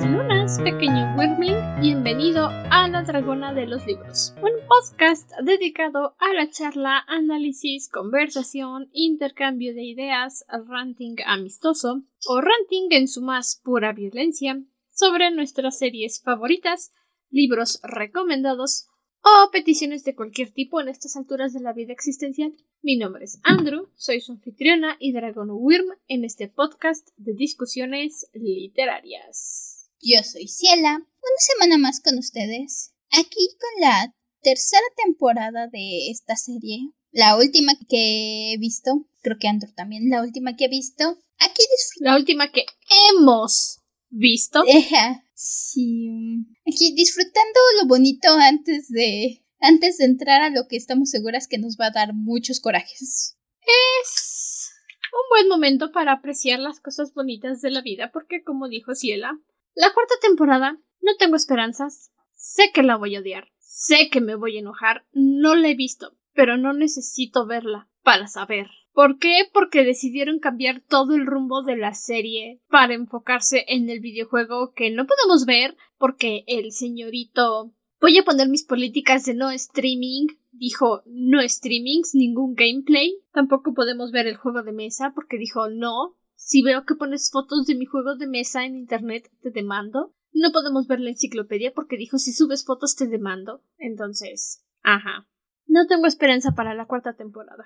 [0.00, 1.80] buenas lunas, pequeño Wyrmling.
[1.80, 8.88] Bienvenido a La Dragona de los Libros, un podcast dedicado a la charla, análisis, conversación,
[8.92, 14.60] intercambio de ideas, ranting amistoso o ranting en su más pura violencia
[14.90, 16.92] sobre nuestras series favoritas,
[17.30, 18.88] libros recomendados
[19.22, 22.52] o peticiones de cualquier tipo en estas alturas de la vida existencial.
[22.82, 28.28] Mi nombre es Andrew, soy su anfitriona y Dragon Wyrm en este podcast de discusiones
[28.32, 29.73] literarias.
[30.06, 36.36] Yo soy Ciela, una semana más con ustedes, aquí con la tercera temporada de esta
[36.36, 41.18] serie, la última que he visto, creo que Andrew también, la última que he visto.
[41.38, 41.62] Aquí
[42.00, 42.66] La última que
[43.08, 44.62] hemos visto.
[45.34, 46.44] sí.
[46.66, 51.56] Aquí disfrutando lo bonito antes de antes de entrar a lo que estamos seguras que
[51.56, 53.38] nos va a dar muchos corajes.
[53.62, 54.70] Es
[55.12, 59.38] un buen momento para apreciar las cosas bonitas de la vida porque como dijo Ciela,
[59.74, 62.12] la cuarta temporada no tengo esperanzas.
[62.34, 63.48] Sé que la voy a odiar.
[63.58, 65.04] Sé que me voy a enojar.
[65.12, 68.68] No la he visto, pero no necesito verla para saber.
[68.92, 69.48] ¿Por qué?
[69.52, 74.90] Porque decidieron cambiar todo el rumbo de la serie para enfocarse en el videojuego que
[74.90, 81.02] no podemos ver porque el señorito voy a poner mis políticas de no streaming dijo
[81.06, 83.18] no streamings, ningún gameplay.
[83.32, 86.16] Tampoco podemos ver el juego de mesa porque dijo no.
[86.46, 90.14] Si veo que pones fotos de mi juego de mesa en internet te demando.
[90.30, 93.64] No podemos ver la enciclopedia porque dijo si subes fotos te demando.
[93.78, 95.26] Entonces, ajá.
[95.66, 97.64] No tengo esperanza para la cuarta temporada.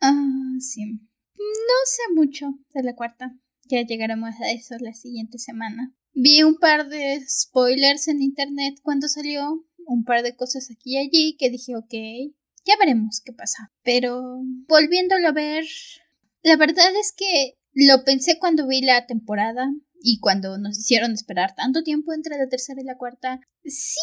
[0.00, 0.92] Ah, sí.
[0.92, 3.36] No sé mucho de la cuarta.
[3.64, 5.92] Ya llegaremos a eso la siguiente semana.
[6.12, 10.98] Vi un par de spoilers en internet cuando salió, un par de cosas aquí y
[10.98, 11.94] allí que dije, ok,
[12.64, 13.72] ya veremos qué pasa.
[13.82, 15.64] Pero volviéndolo a ver,
[16.44, 21.54] la verdad es que lo pensé cuando vi la temporada y cuando nos hicieron esperar
[21.54, 23.40] tanto tiempo entre la tercera y la cuarta.
[23.64, 23.98] Sí,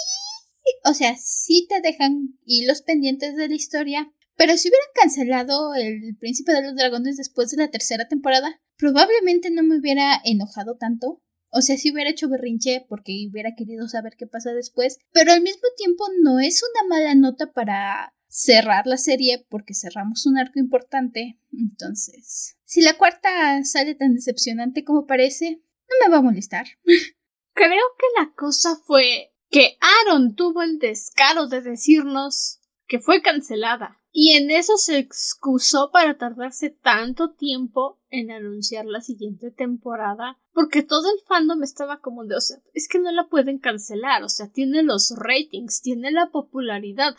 [0.83, 6.17] o sea, sí te dejan hilos pendientes de la historia, pero si hubieran cancelado El
[6.19, 11.21] Príncipe de los Dragones después de la tercera temporada, probablemente no me hubiera enojado tanto.
[11.51, 15.41] O sea, si hubiera hecho berrinche porque hubiera querido saber qué pasa después, pero al
[15.41, 20.57] mismo tiempo no es una mala nota para cerrar la serie porque cerramos un arco
[20.57, 21.37] importante.
[21.51, 23.29] Entonces, si la cuarta
[23.65, 26.65] sale tan decepcionante como parece, no me va a molestar.
[27.53, 34.01] Creo que la cosa fue que Aaron tuvo el descaro de decirnos que fue cancelada.
[34.13, 40.83] Y en eso se excusó para tardarse tanto tiempo en anunciar la siguiente temporada, porque
[40.83, 44.29] todo el fandom estaba como de, o sea, es que no la pueden cancelar, o
[44.29, 47.15] sea, tiene los ratings, tiene la popularidad,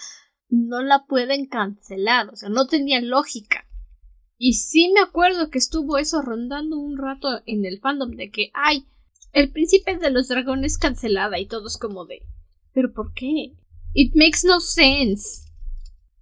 [0.53, 3.67] no la pueden cancelar, o sea, no tenía lógica.
[4.37, 8.51] Y sí me acuerdo que estuvo eso rondando un rato en el fandom de que,
[8.53, 8.87] ay,
[9.33, 12.27] el príncipe de los dragones cancelada y todos como de,
[12.75, 13.55] pero ¿por qué?
[13.95, 15.51] It makes no sense.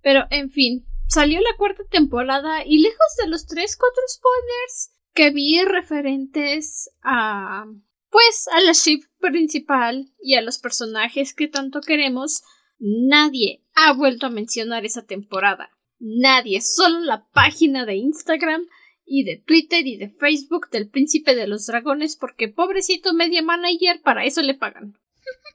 [0.01, 5.31] Pero, en fin, salió la cuarta temporada y lejos de los tres, cuatro spoilers que
[5.31, 7.65] vi referentes a...
[8.11, 12.43] pues a la ship principal y a los personajes que tanto queremos,
[12.81, 15.71] nadie ha vuelto a mencionar esa temporada.
[15.99, 18.63] Nadie, solo la página de Instagram
[19.05, 24.01] y de Twitter y de Facebook del Príncipe de los Dragones porque pobrecito media manager
[24.03, 24.95] para eso le pagan.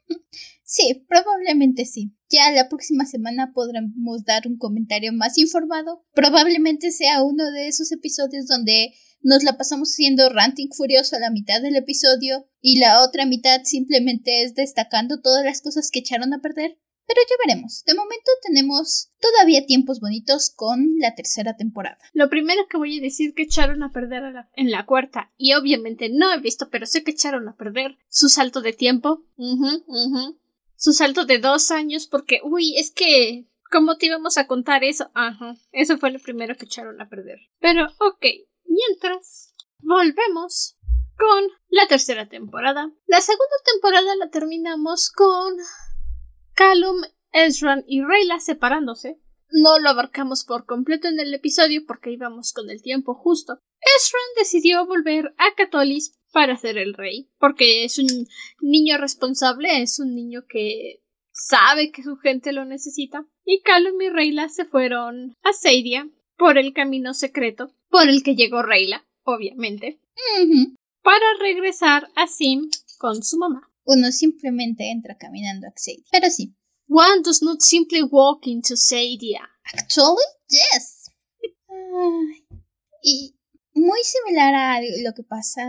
[0.68, 2.12] Sí, probablemente sí.
[2.28, 6.04] Ya la próxima semana podremos dar un comentario más informado.
[6.16, 11.30] Probablemente sea uno de esos episodios donde nos la pasamos haciendo ranting furioso a la
[11.30, 16.34] mitad del episodio y la otra mitad simplemente es destacando todas las cosas que echaron
[16.34, 16.80] a perder.
[17.08, 17.84] Pero ya veremos.
[17.86, 21.98] De momento tenemos todavía tiempos bonitos con la tercera temporada.
[22.14, 24.24] Lo primero que voy a decir que echaron a perder
[24.56, 28.30] en la cuarta, y obviamente no he visto, pero sé que echaron a perder su
[28.30, 29.24] salto de tiempo
[30.78, 35.10] su salto de dos años porque, uy, es que, ¿cómo te íbamos a contar eso?
[35.14, 37.40] Ajá, eso fue lo primero que echaron a perder.
[37.60, 38.26] Pero, ok,
[38.66, 40.78] mientras, volvemos
[41.18, 42.92] con la tercera temporada.
[43.08, 45.56] La segunda temporada la terminamos con
[46.56, 47.02] Callum,
[47.34, 49.20] Ezran y Rayla separándose.
[49.52, 53.60] No lo abarcamos por completo en el episodio porque íbamos con el tiempo justo.
[53.98, 58.28] Ezran decidió volver a Catolis para ser el rey, porque es un
[58.60, 63.26] niño responsable, es un niño que sabe que su gente lo necesita.
[63.44, 68.36] Y Calum y Reyla se fueron a Seidia por el camino secreto por el que
[68.36, 70.00] llegó Reyla, obviamente,
[71.02, 73.70] para regresar a Sim con su mamá.
[73.86, 76.56] Uno simplemente entra caminando a Seidia, pero sí.
[76.88, 79.42] One does not simply walk into Seidia.
[79.74, 81.06] Actually, yes.
[83.02, 83.36] y
[83.76, 85.64] muy similar a lo que pasa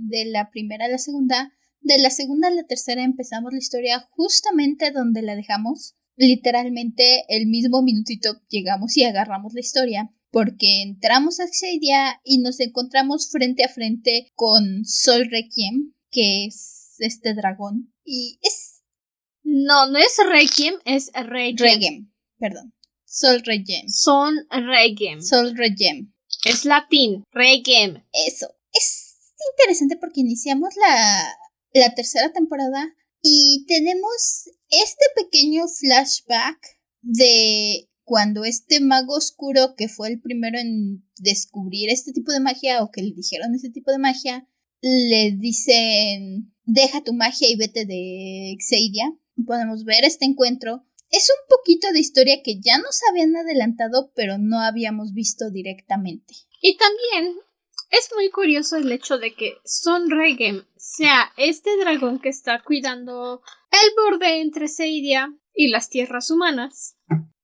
[0.00, 1.52] de la primera a la segunda,
[1.82, 5.94] De la segunda a la tercera empezamos la historia justamente donde la dejamos.
[6.16, 10.10] Literalmente el mismo minutito llegamos y agarramos la historia.
[10.32, 16.79] Porque entramos a Xadia y nos encontramos frente a frente con Sol Requiem, que es
[17.06, 17.92] este dragón.
[18.04, 18.82] Y es.
[19.42, 21.56] No, no es Requiem, es Requiem.
[21.56, 22.74] Regem, perdón.
[23.04, 23.88] Sol Regem.
[23.88, 25.20] Son Regem.
[25.20, 26.12] Sol Regem.
[26.44, 27.24] Es latín.
[27.32, 28.04] Regem.
[28.26, 28.54] Eso.
[28.72, 29.16] Es
[29.52, 31.36] interesante porque iniciamos la,
[31.74, 36.58] la tercera temporada y tenemos este pequeño flashback
[37.02, 42.82] de cuando este mago oscuro, que fue el primero en descubrir este tipo de magia
[42.82, 44.48] o que le dijeron este tipo de magia,
[44.80, 49.12] le dicen, deja tu magia y vete de Xadia.
[49.46, 50.84] Podemos ver este encuentro.
[51.10, 56.34] Es un poquito de historia que ya nos habían adelantado, pero no habíamos visto directamente.
[56.60, 57.36] Y también
[57.90, 63.42] es muy curioso el hecho de que Son Regem sea este dragón que está cuidando
[63.72, 66.96] el borde entre Seidia y las tierras humanas.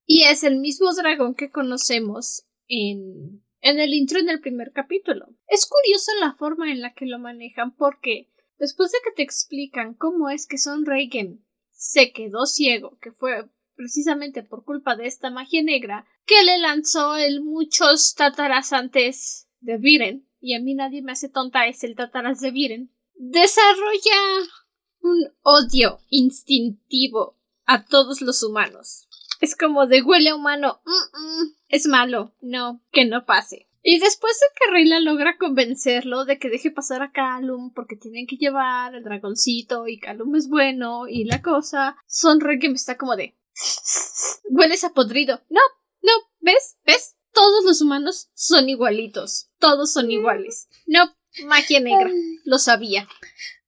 [0.04, 5.26] Y es el mismo dragón que conocemos en, en el intro del primer capítulo.
[5.48, 9.94] Es curioso la forma en la que lo manejan porque después de que te explican
[9.94, 15.30] cómo es que Son Regem se quedó ciego, que fue precisamente por culpa de esta
[15.30, 21.02] magia negra que le lanzó el muchos tataras antes de Viren, y a mí nadie
[21.02, 24.20] me hace tonta, es el Tataras de Viren, desarrolla
[25.00, 29.08] un odio instintivo a todos los humanos.
[29.40, 30.80] Es como de huele humano,
[31.68, 33.65] es malo, no, que no pase.
[33.88, 38.26] Y después de que Reyla logra convencerlo de que deje pasar a Calum porque tienen
[38.26, 42.96] que llevar el dragoncito y Calum es bueno y la cosa, Sonre que me está
[42.96, 43.38] como de
[44.50, 45.40] hueles a podrido.
[45.50, 45.60] No,
[46.02, 46.10] no,
[46.40, 46.78] ¿ves?
[46.84, 47.14] ¿Ves?
[47.32, 49.50] Todos los humanos son igualitos.
[49.60, 50.66] Todos son iguales.
[50.86, 52.10] No, magia negra.
[52.44, 53.06] Lo sabía.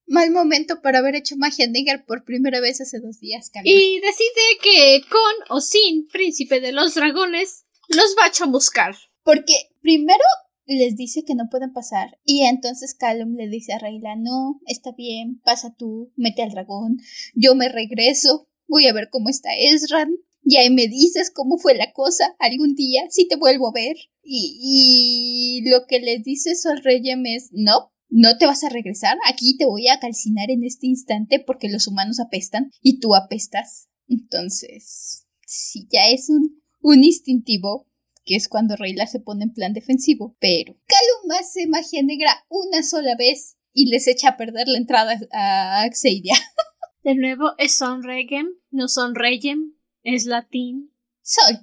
[0.04, 4.58] Mal momento para haber hecho magia negra por primera vez hace dos días, Y decide
[4.60, 8.96] que con o sin príncipe de los dragones los va a chamuscar.
[9.28, 9.52] Porque
[9.82, 10.24] primero
[10.64, 12.18] les dice que no pueden pasar.
[12.24, 16.96] Y entonces Callum le dice a Rayla, no, está bien, pasa tú, mete al dragón,
[17.34, 20.12] yo me regreso, voy a ver cómo está Ezran.
[20.44, 23.96] Y ahí me dices cómo fue la cosa algún día, si te vuelvo a ver.
[24.22, 29.18] Y, y lo que les dice Sol Reyem es, no, no te vas a regresar,
[29.26, 33.90] aquí te voy a calcinar en este instante porque los humanos apestan y tú apestas.
[34.08, 37.87] Entonces, sí, ya es un, un instintivo,
[38.28, 42.82] que es cuando Reyla se pone en plan defensivo, pero Calum hace magia negra una
[42.82, 46.34] sola vez y les echa a perder la entrada a Xadia.
[47.04, 49.72] De nuevo, es Son Regem, no Son Regem,
[50.02, 50.92] es latín.
[51.22, 51.56] Soy.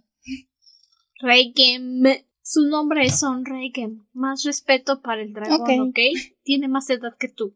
[1.20, 2.02] Regem.
[2.42, 4.08] Su nombre es Son Regem.
[4.14, 6.00] Más respeto para el dragón, ¿ok?
[6.44, 7.56] Tiene más edad que tú.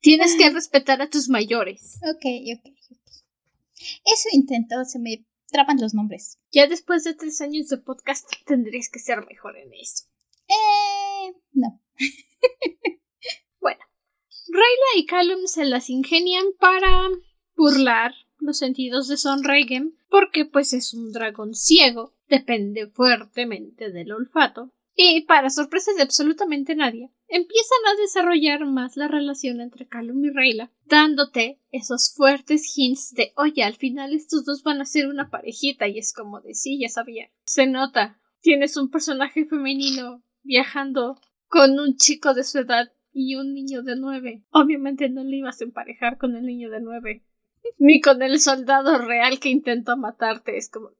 [0.00, 1.98] Tienes que respetar a tus mayores.
[2.02, 2.24] Ok,
[2.54, 2.72] ok,
[4.04, 6.38] Eso intento, se me traban los nombres.
[6.50, 10.04] Ya después de tres años de podcast tendrías que ser mejor en eso.
[10.48, 11.80] Eh, no.
[13.60, 13.80] bueno,
[14.48, 17.08] Rayla y Callum se las ingenian para
[17.56, 24.12] burlar los sentidos de Son Regem porque pues es un dragón ciego, depende fuertemente del
[24.12, 30.24] olfato, y para sorpresa de absolutamente nadie, empiezan a desarrollar más la relación entre Calum
[30.24, 35.08] y Rayla, dándote esos fuertes hints de oye, al final estos dos van a ser
[35.08, 37.30] una parejita, y es como de sí, ya sabía.
[37.46, 43.54] Se nota, tienes un personaje femenino viajando con un chico de su edad y un
[43.54, 44.44] niño de nueve.
[44.50, 47.24] Obviamente no le ibas a emparejar con el niño de nueve
[47.78, 50.56] ni con el soldado real que intentó matarte.
[50.56, 50.90] Es como.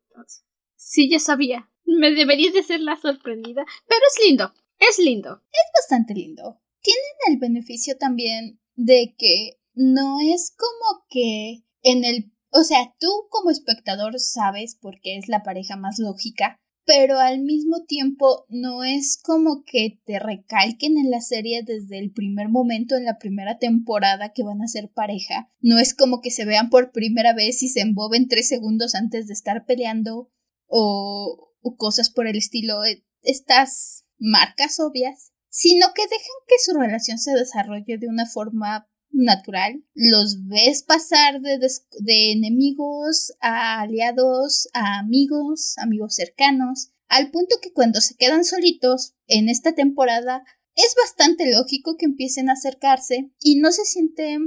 [0.75, 1.69] Sí, ya sabía.
[1.85, 3.65] Me debería de ser la sorprendida.
[3.87, 4.53] Pero es lindo.
[4.79, 5.43] Es lindo.
[5.53, 6.61] Es bastante lindo.
[6.81, 12.33] Tienen el beneficio también de que no es como que en el.
[12.51, 17.85] O sea, tú como espectador sabes porque es la pareja más lógica pero al mismo
[17.85, 23.05] tiempo no es como que te recalquen en la serie desde el primer momento en
[23.05, 25.51] la primera temporada que van a ser pareja.
[25.61, 29.27] No es como que se vean por primera vez y se emboben tres segundos antes
[29.27, 30.31] de estar peleando
[30.69, 32.85] o, o cosas por el estilo.
[32.85, 38.89] E, estas marcas obvias, sino que dejan que su relación se desarrolle de una forma
[39.11, 39.83] natural.
[39.95, 48.01] Los ves pasar de, enemigos a aliados, a amigos, amigos cercanos, al punto que cuando
[48.01, 50.45] se quedan solitos en esta temporada
[50.75, 54.39] es bastante lógico que empiecen a acercarse y no se siente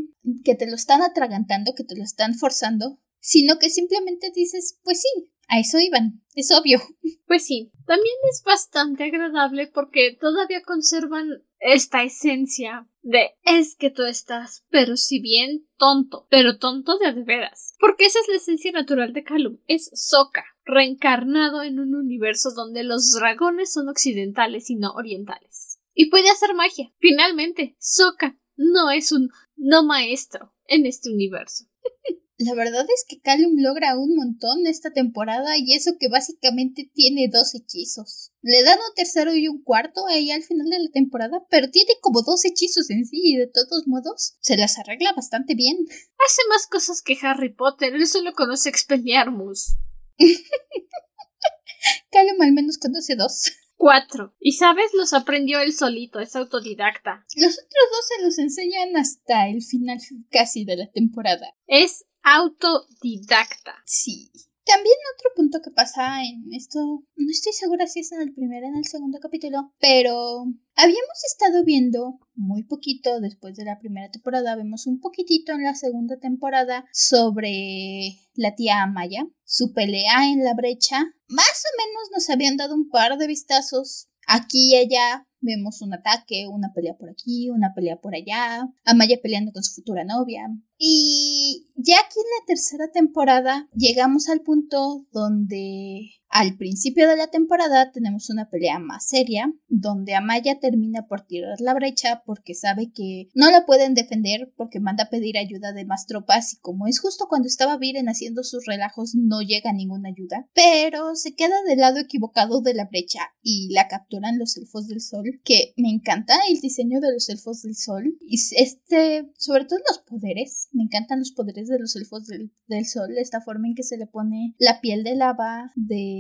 [0.44, 5.02] que te lo están atragantando, que te lo están forzando, sino que simplemente dices, pues
[5.02, 6.80] sí, A eso iban, es obvio.
[7.26, 14.04] Pues sí, también es bastante agradable porque todavía conservan esta esencia de es que tú
[14.04, 17.76] estás, pero si bien tonto, pero tonto de veras.
[17.80, 22.84] Porque esa es la esencia natural de Calum, es Soka, reencarnado en un universo donde
[22.84, 25.80] los dragones son occidentales y no orientales.
[25.94, 26.94] Y puede hacer magia.
[27.00, 31.66] Finalmente, Soka no es un no maestro en este universo.
[32.42, 37.28] La verdad es que Callum logra un montón esta temporada y eso que básicamente tiene
[37.30, 38.32] dos hechizos.
[38.42, 41.92] Le dan un tercero y un cuarto ahí al final de la temporada, pero tiene
[42.00, 45.80] como dos hechizos en sí y de todos modos se las arregla bastante bien.
[45.90, 49.76] Hace más cosas que Harry Potter, él solo conoce Expelliarmus.
[52.10, 53.52] Callum al menos conoce dos.
[53.76, 54.34] Cuatro.
[54.40, 57.26] Y sabes, los aprendió él solito, es autodidacta.
[57.36, 61.54] Los otros dos se los enseñan hasta el final casi de la temporada.
[61.68, 62.06] Es
[62.36, 63.76] autodidacta.
[63.86, 64.32] Sí.
[64.66, 68.64] También otro punto que pasa en esto, no estoy segura si es en el primer
[68.64, 70.44] o en el segundo capítulo, pero
[70.76, 75.74] habíamos estado viendo muy poquito después de la primera temporada, vemos un poquitito en la
[75.74, 80.98] segunda temporada sobre la tía Amaya, su pelea en la brecha.
[81.30, 85.94] Más o menos nos habían dado un par de vistazos aquí y allá Vemos un
[85.94, 90.48] ataque, una pelea por aquí, una pelea por allá, Amaya peleando con su futura novia.
[90.78, 97.28] Y ya aquí en la tercera temporada llegamos al punto donde al principio de la
[97.28, 102.92] temporada tenemos una pelea más seria, donde Amaya termina por tirar la brecha porque sabe
[102.94, 106.88] que no la pueden defender porque manda a pedir ayuda de más tropas y como
[106.88, 111.56] es justo cuando estaba Viren haciendo sus relajos no llega ninguna ayuda, pero se queda
[111.68, 115.90] del lado equivocado de la brecha y la capturan los elfos del sol, que me
[115.90, 120.84] encanta el diseño de los elfos del sol y este, sobre todo los poderes, me
[120.84, 124.06] encantan los poderes de los elfos del, del sol, esta forma en que se le
[124.06, 126.19] pone la piel de lava de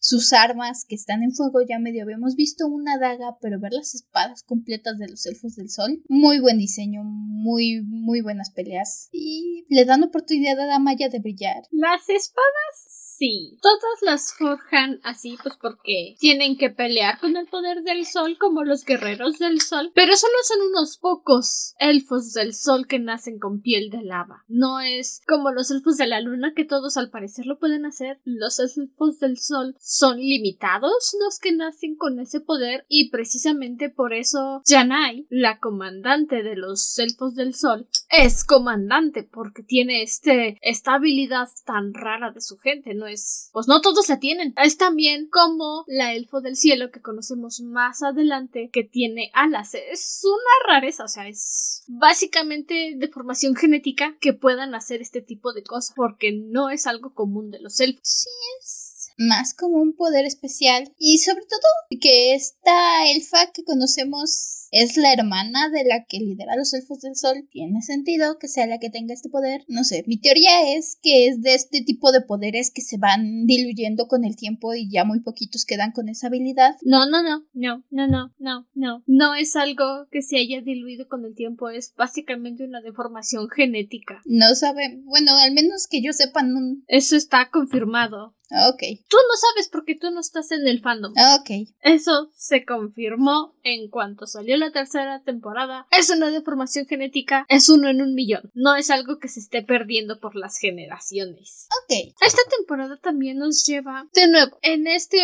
[0.00, 3.94] sus armas que están en fuego ya medio habíamos visto una daga, pero ver las
[3.94, 9.66] espadas completas de los elfos del sol, muy buen diseño, muy, muy buenas peleas y
[9.68, 11.64] le dan oportunidad a Damaya de brillar.
[11.70, 17.82] Las espadas Sí, todas las forjan así, pues porque tienen que pelear con el poder
[17.82, 22.86] del sol como los guerreros del sol, pero solo son unos pocos elfos del sol
[22.86, 24.46] que nacen con piel de lava.
[24.48, 28.22] No es como los elfos de la luna que todos al parecer lo pueden hacer.
[28.24, 34.14] Los elfos del sol son limitados los que nacen con ese poder y precisamente por
[34.14, 40.94] eso Janai, la comandante de los elfos del sol, es comandante porque tiene este esta
[40.94, 44.54] habilidad tan rara de su gente, no pues, pues no todos la tienen.
[44.62, 49.74] Es también como la elfo del cielo que conocemos más adelante que tiene alas.
[49.74, 55.52] Es una rareza, o sea, es básicamente de formación genética que puedan hacer este tipo
[55.52, 58.00] de cosas porque no es algo común de los elfos.
[58.04, 58.79] Sí, es
[59.20, 65.12] más como un poder especial y sobre todo que esta elfa que conocemos es la
[65.12, 67.48] hermana de la que lidera los elfos del sol.
[67.50, 69.64] Tiene sentido que sea la que tenga este poder.
[69.68, 73.46] No sé, mi teoría es que es de este tipo de poderes que se van
[73.46, 76.76] diluyendo con el tiempo y ya muy poquitos quedan con esa habilidad.
[76.82, 79.02] No, no, no, no, no, no, no, no.
[79.06, 84.22] No es algo que se haya diluido con el tiempo, es básicamente una deformación genética.
[84.24, 86.60] No sabe, bueno, al menos que yo sepa, no...
[86.86, 88.34] Eso está confirmado.
[88.50, 88.82] Ok.
[89.08, 91.12] Tú no sabes porque tú no estás en el fandom.
[91.38, 91.68] Ok.
[91.80, 95.86] Eso se confirmó en cuanto salió la tercera temporada.
[95.90, 98.50] Es una deformación genética, es uno en un millón.
[98.54, 101.68] No es algo que se esté perdiendo por las generaciones.
[101.84, 102.14] Ok.
[102.20, 105.18] Esta temporada también nos lleva de nuevo en este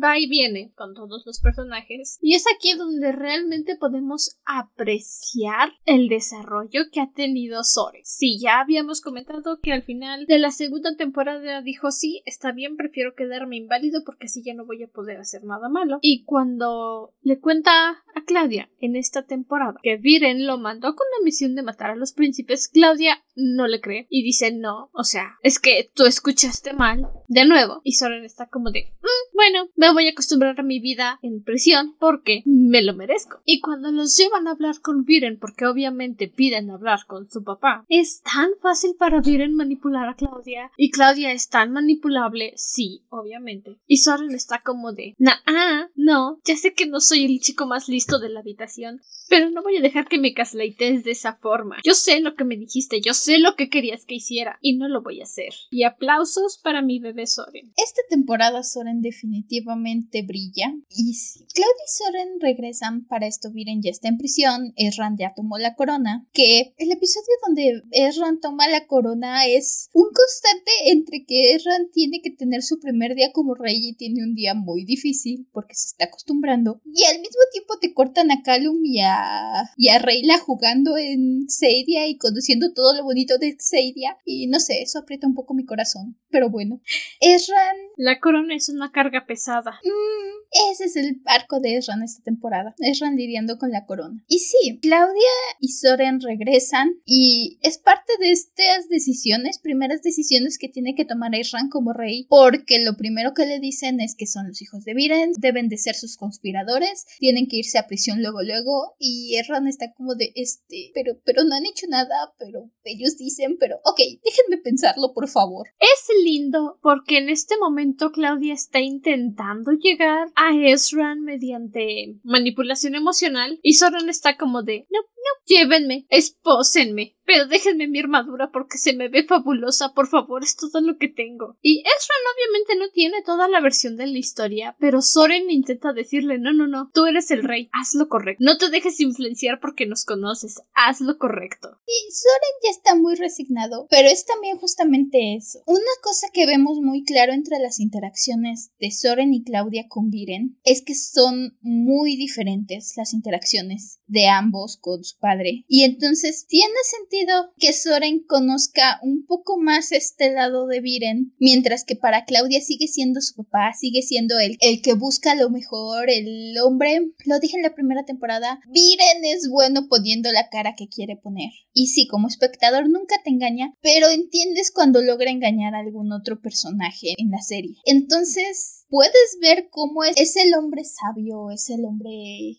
[0.00, 2.18] va y viene con todos los personajes.
[2.20, 8.02] Y es aquí donde realmente podemos apreciar el desarrollo que ha tenido Sore.
[8.04, 12.67] Sí, ya habíamos comentado que al final de la segunda temporada dijo sí, está bien
[12.76, 15.98] prefiero quedarme inválido porque así ya no voy a poder hacer nada malo.
[16.02, 21.24] Y cuando le cuenta a Claudia en esta temporada que Viren lo mandó con la
[21.24, 25.36] misión de matar a los príncipes, Claudia no le cree y dice no, o sea,
[25.42, 27.80] es que tú escuchaste mal de nuevo.
[27.84, 31.42] Y Soren está como de, mm, bueno, me voy a acostumbrar a mi vida en
[31.42, 33.40] prisión porque me lo merezco.
[33.44, 37.84] Y cuando los llevan a hablar con Viren, porque obviamente piden hablar con su papá,
[37.88, 43.78] es tan fácil para Viren manipular a Claudia y Claudia es tan manipulable sí, obviamente.
[43.86, 47.66] Y Soren está como de, nah, ah, no, ya sé que no soy el chico
[47.66, 51.36] más listo de la habitación, pero no voy a dejar que me casleites de esa
[51.36, 51.76] forma.
[51.84, 54.88] Yo sé lo que me dijiste, yo sé lo que querías que hiciera, y no
[54.88, 55.54] lo voy a hacer.
[55.70, 57.72] Y aplausos para mi bebé Soren.
[57.76, 60.74] Esta temporada Soren definitivamente brilla.
[60.88, 65.32] Y si Claudia y Soren regresan, para esto Viren ya está en prisión, Erran ya
[65.34, 71.24] tomó la corona, que el episodio donde Erran toma la corona es un constante entre
[71.24, 74.54] que Erran tiene que tener tener su primer día como rey y tiene un día
[74.54, 76.80] muy difícil porque se está acostumbrando.
[76.86, 81.46] Y al mismo tiempo te cortan a Callum y a, y a Reyla jugando en
[81.46, 84.16] Xadia y conociendo todo lo bonito de Xadia.
[84.24, 86.16] Y no sé, eso aprieta un poco mi corazón.
[86.30, 86.80] Pero bueno.
[87.20, 87.76] Esran.
[87.96, 89.72] La corona es una carga pesada.
[89.84, 92.74] Mm, ese es el arco de Esran esta temporada.
[92.78, 94.24] Esran lidiando con la corona.
[94.28, 95.12] Y sí, Claudia
[95.60, 101.34] y Soren regresan y es parte de estas decisiones, primeras decisiones que tiene que tomar
[101.34, 104.94] Esran como rey, porque lo primero que le dicen es que son los hijos de
[104.94, 109.66] Viren, deben de ser sus conspiradores, tienen que irse a prisión luego luego y Esran
[109.66, 114.00] está como de este, pero pero no han hecho nada, pero ellos dicen, pero ok,
[114.24, 115.68] déjenme pensarlo por favor.
[115.78, 123.58] Es lindo porque en este momento Claudia está intentando llegar a Esran mediante manipulación emocional
[123.62, 125.00] y Soren está como de no,
[125.46, 130.80] llévenme, espósenme pero déjenme mi armadura porque se me ve fabulosa, por favor, es todo
[130.80, 131.58] lo que tengo.
[131.60, 136.38] Y Ezran obviamente no tiene toda la versión de la historia, pero Soren intenta decirle
[136.38, 138.42] no, no, no, tú eres el rey, haz lo correcto.
[138.42, 141.78] No te dejes influenciar porque nos conoces, haz lo correcto.
[141.86, 145.58] Y Soren ya está muy resignado, pero es también justamente eso.
[145.66, 150.58] Una cosa que vemos muy claro entre las interacciones de Soren y Claudia con Viren
[150.64, 155.64] es que son muy diferentes las interacciones de ambos con su padre.
[155.68, 161.84] Y entonces tiene sentido que Soren conozca un poco más este lado de Viren, mientras
[161.84, 166.10] que para Claudia sigue siendo su papá, sigue siendo el, el que busca lo mejor,
[166.10, 167.12] el hombre.
[167.24, 171.50] Lo dije en la primera temporada, Viren es bueno poniendo la cara que quiere poner.
[171.80, 176.40] Y sí, como espectador nunca te engaña, pero entiendes cuando logra engañar a algún otro
[176.40, 177.76] personaje en la serie.
[177.84, 182.10] Entonces, puedes ver cómo es, el hombre sabio, es el hombre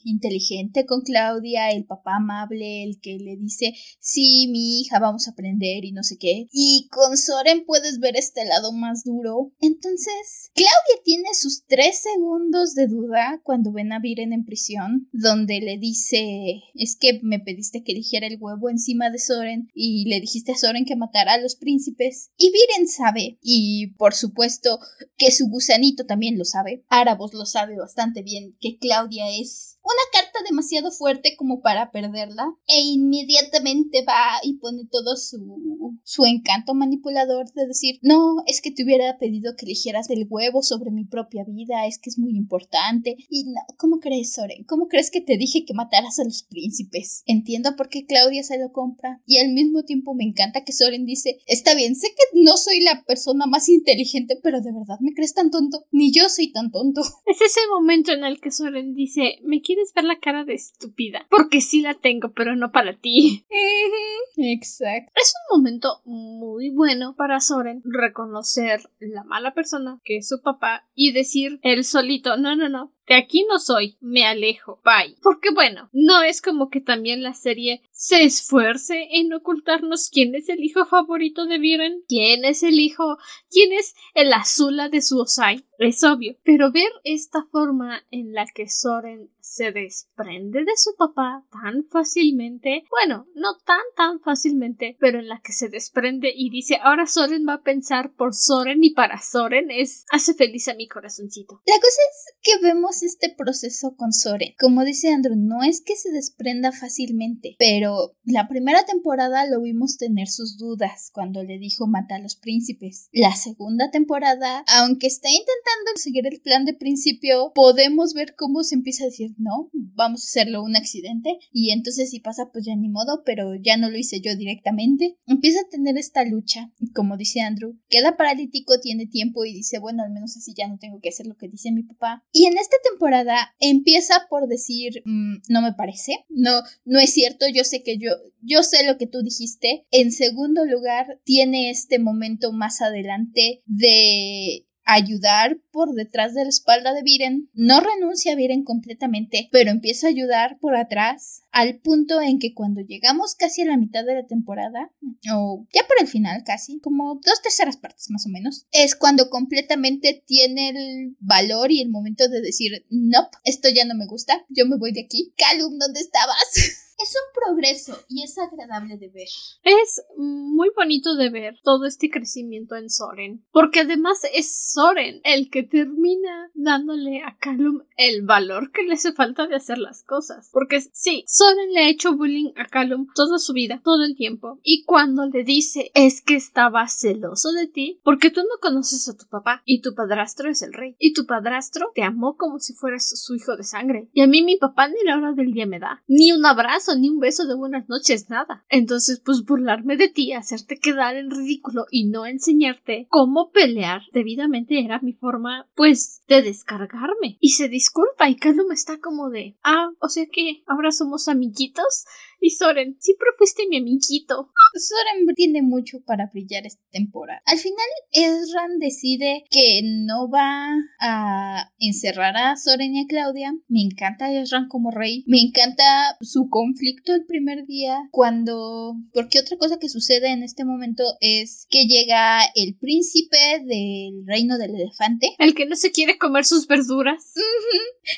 [0.04, 5.32] inteligente con Claudia, el papá amable, el que le dice, sí, mi hija, vamos a
[5.32, 6.48] aprender y no sé qué.
[6.52, 9.52] Y con Soren puedes ver este lado más duro.
[9.60, 15.60] Entonces, Claudia tiene sus tres segundos de duda cuando ven a Viren en prisión, donde
[15.60, 20.20] le dice, es que me pediste que eligiera el huevo encima de Soren y le
[20.20, 22.32] dijiste a Soren que matara a los príncipes.
[22.38, 24.80] Y Viren sabe, y por supuesto
[25.18, 26.84] que su gusanito también lo sabe.
[26.90, 32.54] Árabos lo sabe bastante bien que Claudia es una carta demasiado fuerte como para perderla
[32.68, 38.72] e inmediatamente va y pone todo su, su encanto manipulador de decir no, es que
[38.72, 42.36] te hubiera pedido que eligieras el huevo sobre mi propia vida, es que es muy
[42.36, 44.64] importante y no, ¿cómo crees Soren?
[44.66, 47.24] ¿Cómo crees que te dije que mataras a los príncipes?
[47.26, 51.06] Entiendo por qué Claudia se lo compra y al mismo tiempo me encanta que Soren
[51.06, 55.14] dice está bien, sé que no soy la persona más inteligente, pero de verdad me
[55.14, 57.02] crees tan tonto, ni yo soy tan tonto.
[57.26, 61.28] Es ese momento en el que Soren dice me quieres ver la cara de estúpida.
[61.30, 63.46] Porque sí la tengo, pero no para ti.
[64.38, 65.12] Exacto.
[65.16, 70.88] Es un momento muy bueno para Soren reconocer la mala persona que es su papá
[70.96, 75.18] y decir él solito, no, no, no, de aquí no soy, me alejo, bye.
[75.24, 80.48] Porque bueno, no es como que también la serie se esfuerce en ocultarnos quién es
[80.48, 83.18] el hijo favorito de Viren, quién es el hijo,
[83.50, 85.66] quién es el azula de su Osai.
[85.80, 91.44] Es obvio, pero ver esta forma en la que Soren se desprende de su papá
[91.52, 96.78] tan fácilmente, bueno, no tan tan fácilmente, pero en la que se desprende y dice
[96.82, 100.88] ahora Soren va a pensar por Soren y para Soren es hace feliz a mi
[100.88, 101.62] corazoncito.
[101.66, 104.54] La cosa es que vemos este proceso con Soren.
[104.60, 109.98] Como dice Andrew, no es que se desprenda fácilmente, pero la primera temporada lo vimos
[109.98, 113.10] tener sus dudas cuando le dijo mata a los príncipes.
[113.12, 118.76] La segunda temporada, aunque está intentando seguir el plan de principio, podemos ver cómo se
[118.76, 122.76] empieza a decir, no, vamos a hacerlo un accidente y entonces si pasa pues ya
[122.76, 125.18] ni modo, pero ya no lo hice yo directamente.
[125.26, 130.04] Empieza a tener esta lucha, como dice Andrew, queda paralítico, tiene tiempo y dice, bueno,
[130.04, 132.24] al menos así ya no tengo que hacer lo que dice mi papá.
[132.32, 137.46] Y en este temporada empieza por decir, mm, no me parece, no, no es cierto,
[137.48, 139.86] yo sé que yo, yo sé lo que tú dijiste.
[139.92, 146.94] En segundo lugar, tiene este momento más adelante de ayudar por detrás de la espalda
[146.94, 147.50] de Viren.
[147.54, 152.54] No renuncia a Viren completamente, pero empieza a ayudar por atrás al punto en que
[152.54, 154.92] cuando llegamos casi a la mitad de la temporada,
[155.34, 159.30] o ya por el final casi, como dos terceras partes más o menos, es cuando
[159.30, 164.46] completamente tiene el valor y el momento de decir, no, esto ya no me gusta,
[164.50, 165.34] yo me voy de aquí.
[165.38, 166.36] Calum, ¿dónde estabas?
[167.02, 169.28] es un progreso y es agradable de ver.
[169.64, 175.50] Es muy bonito de ver todo este crecimiento en Soren, porque además es Soren el
[175.50, 180.50] que termina dándole a Callum el valor que le hace falta de hacer las cosas.
[180.52, 184.60] Porque sí, Soren le ha hecho bullying a Callum toda su vida, todo el tiempo,
[184.64, 189.18] y cuando le dice es que estaba celoso de ti, porque tú no conoces a
[189.18, 192.74] tu papá y tu padrastro es el rey, y tu padrastro te amó como si
[192.74, 195.66] fueras su hijo de sangre, y a mí mi papá ni la hora del día
[195.66, 198.66] me da, ni un abrazo, ni un beso de buenas noches, nada.
[198.70, 204.80] Entonces, pues burlarme de ti, hacerte quedar en ridículo y no enseñarte cómo pelear debidamente
[204.80, 207.38] era mi forma, pues, de descargarme.
[207.40, 212.06] Y se disculpa y me está como de, ah, o sea que ahora somos amiguitos.
[212.40, 214.52] Y Soren, siempre fuiste mi amiguito.
[214.76, 217.42] Soren tiene mucho para brillar esta temporada.
[217.46, 223.54] Al final, Ezran decide que no va a encerrar a Soren y a Claudia.
[223.68, 225.24] Me encanta Ezran como rey.
[225.28, 225.84] Me encanta
[226.22, 228.96] su conflicto el primer día cuando...
[229.14, 234.58] Porque otra cosa que sucede en este momento es que llega el príncipe del reino
[234.58, 235.36] del elefante.
[235.40, 237.34] El que no se quiere comer sus verduras.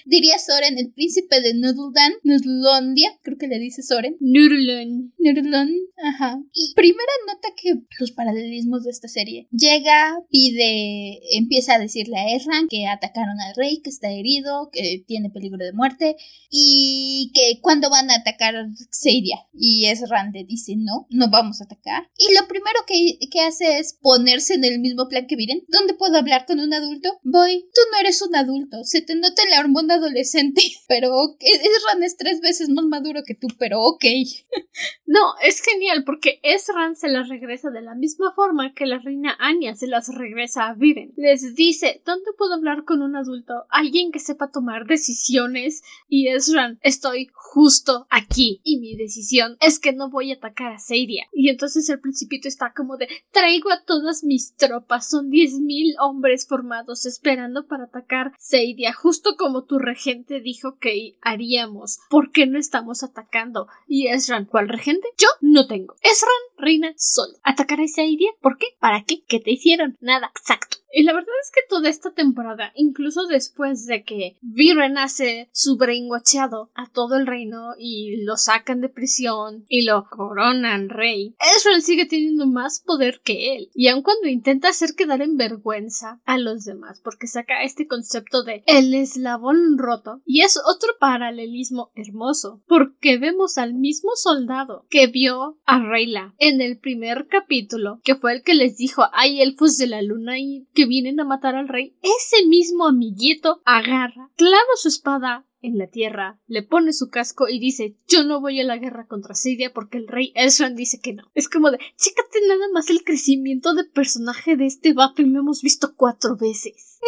[0.06, 4.11] Diría Soren, el príncipe de Noodledan, Noodlondia, creo que le dice Soren.
[4.20, 5.14] Nurlun.
[5.18, 5.72] Nurlun,
[6.04, 6.42] ajá.
[6.54, 9.48] Y primera nota que los paralelismos de esta serie.
[9.52, 15.04] Llega, pide, empieza a decirle a Erran que atacaron al rey, que está herido, que
[15.08, 16.16] tiene peligro de muerte
[16.50, 18.56] y que cuando van a atacar
[18.90, 19.46] Seidia.
[19.54, 22.10] Y Erran le dice no, no vamos a atacar.
[22.18, 25.64] Y lo primero que, que hace es ponerse en el mismo plan que Viren.
[25.68, 27.20] ¿Dónde puedo hablar con un adulto?
[27.24, 32.18] Voy, tú no eres un adulto, se te nota la hormona adolescente, pero Erran es
[32.18, 34.01] tres veces más maduro que tú, pero ok.
[35.06, 39.36] no, es genial porque Esran se las regresa de la misma forma que la reina
[39.40, 41.14] Anya se las regresa a Viren.
[41.18, 43.66] Les dice, ¿dónde puedo hablar con un adulto?
[43.70, 45.84] Alguien que sepa tomar decisiones.
[46.08, 48.62] Y Esran, estoy justo aquí.
[48.64, 51.28] Y mi decisión es que no voy a atacar a Seiria.
[51.32, 55.10] Y entonces el principito está como de, traigo a todas mis tropas.
[55.10, 61.18] Son diez mil hombres formados esperando para atacar Seiria, justo como tu regente dijo que
[61.22, 62.00] haríamos.
[62.10, 63.68] ¿Por qué no estamos atacando?
[63.94, 65.10] Y Esran, ¿cuál regente?
[65.18, 65.96] Yo no tengo.
[66.02, 67.34] Esran reina solo.
[67.44, 68.32] ¿Atacar a esa idea?
[68.40, 68.68] ¿Por qué?
[68.80, 69.26] ¿Para qué?
[69.28, 69.98] ¿Qué te hicieron?
[70.00, 70.78] Nada, exacto.
[70.94, 75.78] Y la verdad es que toda esta temporada, incluso después de que Viren hace su
[75.78, 81.82] brainwatchado a todo el reino y lo sacan de prisión y lo coronan rey, Ezreal
[81.82, 83.70] sigue teniendo más poder que él.
[83.74, 88.44] Y aun cuando intenta hacer quedar en vergüenza a los demás, porque saca este concepto
[88.44, 95.08] de el eslabón roto, y es otro paralelismo hermoso, porque vemos al mismo soldado que
[95.08, 99.78] vio a Reyla en el primer capítulo, que fue el que les dijo hay elfos
[99.78, 104.88] de la luna y vienen a matar al rey, ese mismo amiguito agarra, clava su
[104.88, 108.78] espada en la tierra, le pone su casco y dice yo no voy a la
[108.78, 111.24] guerra contra Siria porque el rey Ezran dice que no.
[111.34, 115.40] Es como de chécate nada más el crecimiento de personaje de este vato y lo
[115.40, 117.00] hemos visto cuatro veces.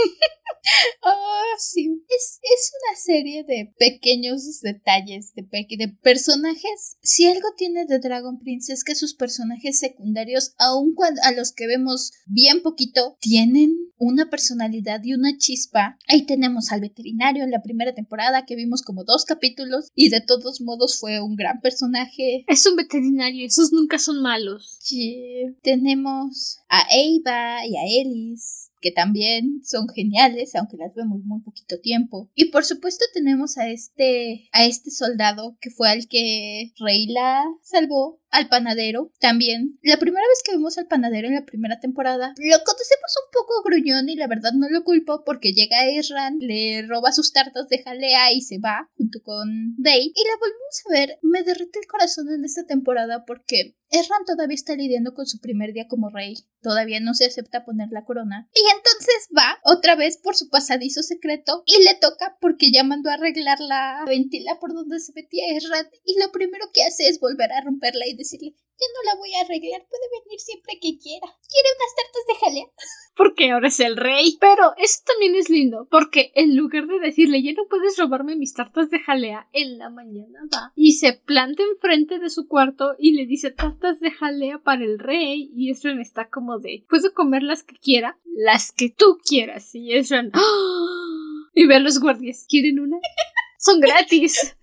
[1.03, 2.03] oh, sí.
[2.09, 6.97] Es, es, una serie de pequeños detalles, de, de personajes.
[7.01, 11.51] Si algo tiene de Dragon Prince es que sus personajes secundarios, aun cuando a los
[11.51, 15.97] que vemos bien poquito, tienen una personalidad y una chispa.
[16.07, 20.21] Ahí tenemos al veterinario en la primera temporada que vimos como dos capítulos y de
[20.21, 22.45] todos modos fue un gran personaje.
[22.47, 24.77] Es un veterinario, esos nunca son malos.
[24.79, 25.55] Sí.
[25.61, 31.79] Tenemos a Eva y a Ellis que también son geniales, aunque las vemos muy poquito
[31.79, 32.29] tiempo.
[32.35, 38.19] Y por supuesto tenemos a este, a este soldado que fue al que Reyla salvó
[38.33, 39.79] al panadero también.
[39.83, 43.63] La primera vez que vemos al panadero en la primera temporada, lo conocemos un poco
[43.63, 47.83] gruñón y la verdad no lo culpo porque llega Ezran, le roba sus tartas de
[47.83, 50.11] jalea y se va junto con Day.
[50.15, 54.55] Y la volvemos a ver, me derrite el corazón en esta temporada porque Ezran todavía
[54.55, 56.35] está lidiando con su primer día como rey.
[56.63, 58.49] Todavía no se acepta poner la corona.
[58.55, 63.11] Y entonces va otra vez por su pasadizo secreto y le toca porque ya mandó
[63.11, 65.87] a arreglar la ventila por donde se metía Ezran.
[66.05, 69.33] Y lo primero que hace es volver a romperla y decirle, yo no la voy
[69.33, 71.27] a arreglar, puede venir siempre que quiera.
[71.47, 72.65] ¿Quiere unas tartas de jalea?
[73.15, 74.37] Porque ahora es el rey.
[74.39, 78.55] Pero eso también es lindo, porque en lugar de decirle, ya no puedes robarme mis
[78.55, 83.13] tartas de jalea, en la mañana va y se planta enfrente de su cuarto y
[83.13, 85.51] le dice tartas de jalea para el rey.
[85.53, 89.75] Y Ezra está como de, puedo comer las que quiera, las que tú quieras.
[89.75, 91.49] Y Ezra, ¡Ah!
[91.53, 92.97] y ve a los guardias, ¿quieren una?
[93.59, 94.57] Son gratis.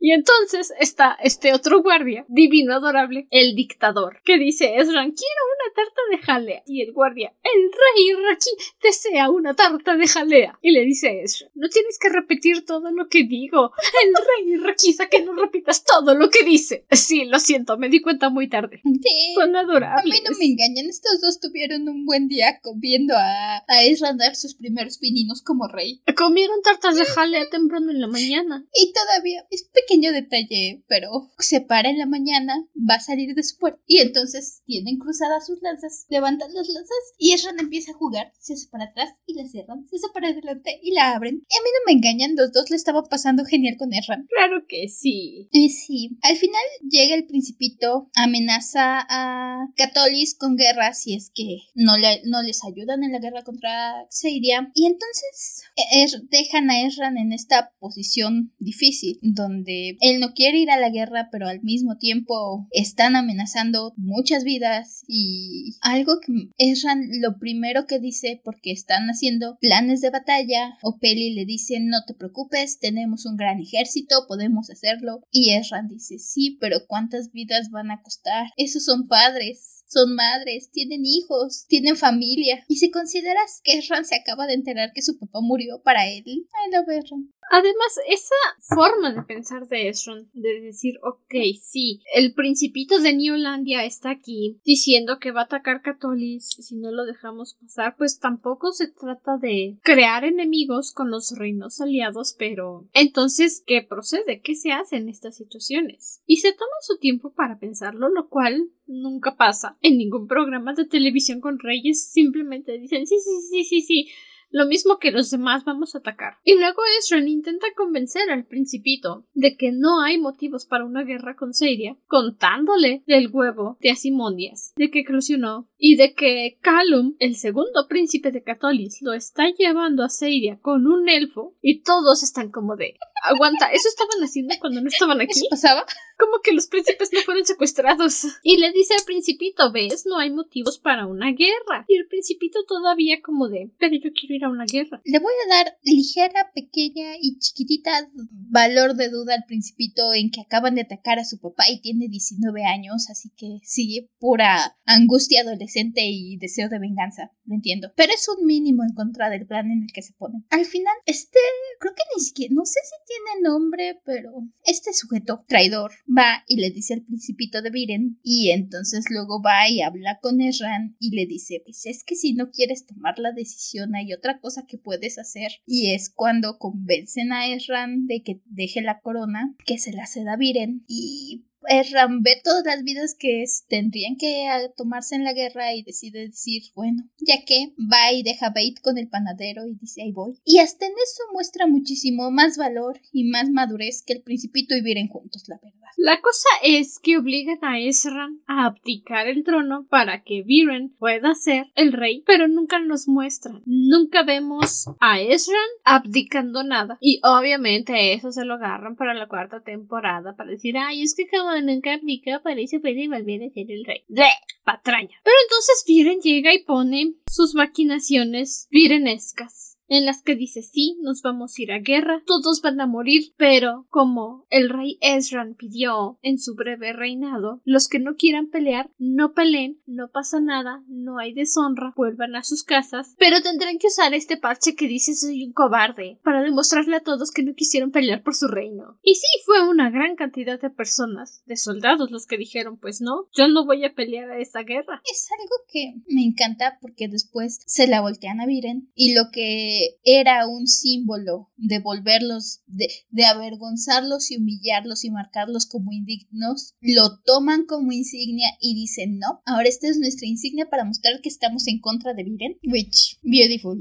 [0.00, 5.74] Y entonces está este otro guardia, divino adorable, el dictador, que dice Esran, quiero una
[5.74, 6.62] tarta de jalea.
[6.66, 8.50] Y el guardia, el rey Raki
[8.82, 10.58] desea una tarta de jalea.
[10.62, 13.72] Y le dice Esran, no tienes que repetir todo lo que digo.
[14.02, 16.86] El rey Raki que no repitas todo lo que dice.
[16.90, 18.80] Sí, lo siento, me di cuenta muy tarde.
[18.82, 19.34] Sí.
[19.34, 20.02] Son adorables.
[20.02, 24.14] A mí no me engañan, estos dos tuvieron un buen día viendo a, a Ezra
[24.14, 26.02] dar sus primeros pininos como rey.
[26.16, 28.66] Comieron tartas de jalea temprano en la mañana.
[28.74, 33.42] Y todavía, es pequeño detalle, pero se para en la mañana, va a salir de
[33.42, 33.80] su puerta.
[33.86, 38.32] Y entonces tienen cruzadas sus lanzas, levantan las lanzas y Ezra empieza a jugar.
[38.38, 41.36] Se hace para atrás y la cierran, se hace para adelante y la abren.
[41.36, 44.24] Y a mí no me engañan, los dos le estaban pasando genial con Ezra.
[44.28, 45.48] Claro que sí.
[45.50, 51.58] Y sí, al final llega el principito, amenaza a Catolis con guerra si es que
[51.74, 54.70] no, le, no les ayudan en la guerra contra Xeidia.
[54.74, 60.70] Y entonces er, dejan a Erran en esta posición difícil, donde él no quiere ir
[60.70, 67.20] a la guerra, pero al mismo tiempo están amenazando muchas vidas y algo que Erran
[67.20, 72.04] lo primero que dice, porque están haciendo planes de batalla, o Peli le dice no
[72.06, 77.70] te preocupes, tenemos un gran ejército, podemos hacerlo, y Erran dice sí, pero ¿cuántas vidas
[77.70, 78.48] van a costar?
[78.56, 82.64] Esos son padres son madres, tienen hijos, tienen familia.
[82.68, 86.24] Y si consideras que Erran se acaba de enterar que su papá murió para él,
[86.26, 87.32] ay, lo Erran.
[87.52, 93.84] Además, esa forma de pensar de Esron, de decir, ok, sí, el principito de Newlandia
[93.84, 98.70] está aquí diciendo que va a atacar Catolis si no lo dejamos pasar, pues tampoco
[98.70, 104.40] se trata de crear enemigos con los reinos aliados, pero entonces, ¿qué procede?
[104.42, 106.22] ¿Qué se hace en estas situaciones?
[106.26, 110.84] Y se toma su tiempo para pensarlo, lo cual nunca pasa en ningún programa de
[110.84, 114.08] televisión con reyes, simplemente dicen, sí, sí, sí, sí, sí,
[114.50, 116.34] lo mismo que los demás vamos a atacar.
[116.44, 121.36] Y luego Ezran intenta convencer al principito de que no hay motivos para una guerra
[121.36, 127.36] con Seiria, contándole del huevo de Asimonias, de que eclosionó y de que Calum, el
[127.36, 132.50] segundo príncipe de Catolis, lo está llevando a Seiria con un elfo y todos están
[132.50, 135.40] como de aguanta, ¿eso estaban haciendo cuando no estaban aquí?
[135.40, 135.84] ¿Qué pasaba?
[136.18, 138.24] Como que los príncipes no fueron secuestrados.
[138.42, 141.84] Y le dice al principito, ves, no hay motivos para una guerra.
[141.88, 145.00] Y el principito todavía como de, pero yo quiero ir a una guerra.
[145.04, 147.90] Le voy a dar ligera, pequeña y chiquitita
[148.30, 152.08] valor de duda al principito en que acaban de atacar a su papá y tiene
[152.08, 157.92] 19 años, así que sí, pura angustia adolescente y deseo de venganza, lo entiendo.
[157.96, 160.44] Pero es un mínimo en contra del plan en el que se pone.
[160.50, 161.38] Al final, este,
[161.78, 164.32] creo que ni siquiera, no sé si tiene nombre, pero
[164.64, 169.68] este sujeto traidor va y le dice al principito de Viren y entonces luego va
[169.68, 173.32] y habla con Erran y le dice, pues es que si no quieres tomar la
[173.32, 178.40] decisión hay otra cosa que puedes hacer y es cuando convencen a Erran de que
[178.44, 183.44] deje la corona, que se la a Viren y Erran ve todas las vidas que
[183.68, 188.50] tendrían que tomarse en la guerra y decide decir, bueno, ya que va y deja
[188.50, 190.40] Bait con el panadero y dice ahí voy.
[190.44, 194.82] Y hasta en eso muestra muchísimo más valor y más madurez que el principito y
[194.82, 195.80] viven juntos, la verdad.
[195.96, 201.34] La cosa es que obligan a Esran a abdicar el trono para que Viren pueda
[201.34, 203.62] ser el rey, pero nunca nos muestran.
[203.66, 206.96] Nunca vemos a Esran abdicando nada.
[207.00, 211.28] Y obviamente eso se lo agarran para la cuarta temporada para decir, ay, es que
[211.28, 214.04] como nunca abdica, parece puede volver a ser el rey.
[214.08, 214.26] ¡De!
[214.64, 215.20] Patraña.
[215.24, 221.20] Pero entonces Viren llega y pone sus maquinaciones virenescas en las que dice sí, nos
[221.20, 226.18] vamos a ir a guerra, todos van a morir, pero como el rey Ezran pidió
[226.22, 231.18] en su breve reinado, los que no quieran pelear, no peleen, no pasa nada, no
[231.18, 235.44] hay deshonra, vuelvan a sus casas, pero tendrán que usar este parche que dice soy
[235.44, 238.98] un cobarde, para demostrarle a todos que no quisieron pelear por su reino.
[239.02, 243.26] Y sí, fue una gran cantidad de personas, de soldados los que dijeron pues no,
[243.36, 245.02] yo no voy a pelear a esta guerra.
[245.10, 249.79] Es algo que me encanta porque después se la voltean a Viren y lo que
[250.04, 257.18] era un símbolo de volverlos, de, de avergonzarlos y humillarlos y marcarlos como indignos, lo
[257.24, 261.66] toman como insignia y dicen, no, ahora esta es nuestra insignia para mostrar que estamos
[261.66, 263.78] en contra de Viren, which, beautiful.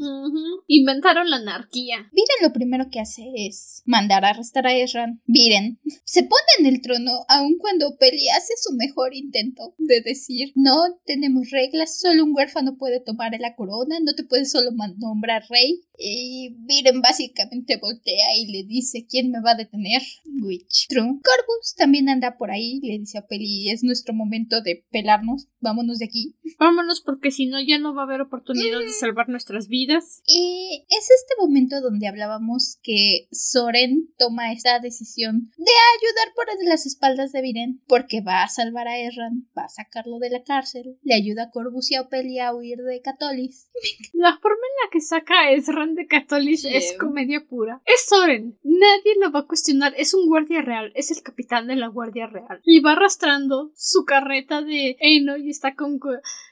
[0.67, 1.97] Inventaron la anarquía.
[2.12, 5.21] Viren lo primero que hace es mandar a arrestar a Ezran.
[5.25, 10.51] Viren se pone en el trono aun cuando Peli hace su mejor intento de decir,
[10.55, 15.43] no tenemos reglas, solo un huérfano puede tomar la corona, no te puedes solo nombrar
[15.49, 20.01] rey Y Viren básicamente voltea y le dice quién me va a detener.
[20.41, 21.19] Which true.
[21.21, 25.99] Corvus también anda por ahí, le dice a Peli, es nuestro momento de pelarnos, vámonos
[25.99, 26.35] de aquí.
[26.57, 30.21] Vámonos porque si no ya no va a haber oportunidad de salvar nuestras vidas.
[30.25, 36.85] Y es este momento donde hablábamos que Soren toma esta decisión de ayudar por las
[36.85, 40.97] espaldas de Viren porque va a salvar a Erran, va a sacarlo de la cárcel,
[41.03, 43.69] le ayuda a Corvus y a Peli a huir de Catolis.
[44.13, 45.51] La forma en la que saca a
[45.95, 47.82] De Catolis es comedia pura.
[47.86, 48.58] Es Soren.
[48.63, 49.93] Nadie lo va a cuestionar.
[49.97, 50.91] Es un guardia real.
[50.95, 52.62] Es el capitán de la guardia real.
[52.63, 55.99] Y va arrastrando su carreta de Eno y está con...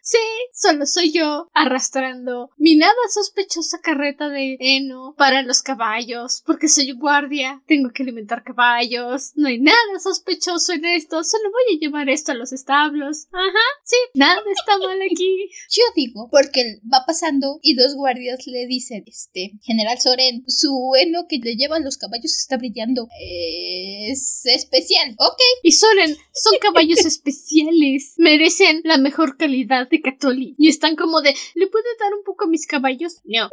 [0.01, 0.17] Sí,
[0.53, 6.43] solo soy yo arrastrando mi nada sospechosa carreta de Eno para los caballos.
[6.45, 7.61] Porque soy guardia.
[7.67, 9.33] Tengo que alimentar caballos.
[9.35, 11.23] No hay nada sospechoso en esto.
[11.23, 13.27] Solo voy a llevar esto a los establos.
[13.31, 15.49] Ajá, sí, nada está mal aquí.
[15.69, 21.25] Yo digo, porque va pasando y dos guardias le dicen, este, General Soren, su heno
[21.27, 23.07] que le llevan los caballos está brillando.
[23.19, 25.41] Es especial, ok.
[25.63, 28.13] Y Soren, son caballos especiales.
[28.17, 30.55] Merecen la mejor calidad de Catoli.
[30.57, 33.17] Y están como de, ¿le puede dar un poco a mis caballos?
[33.25, 33.49] No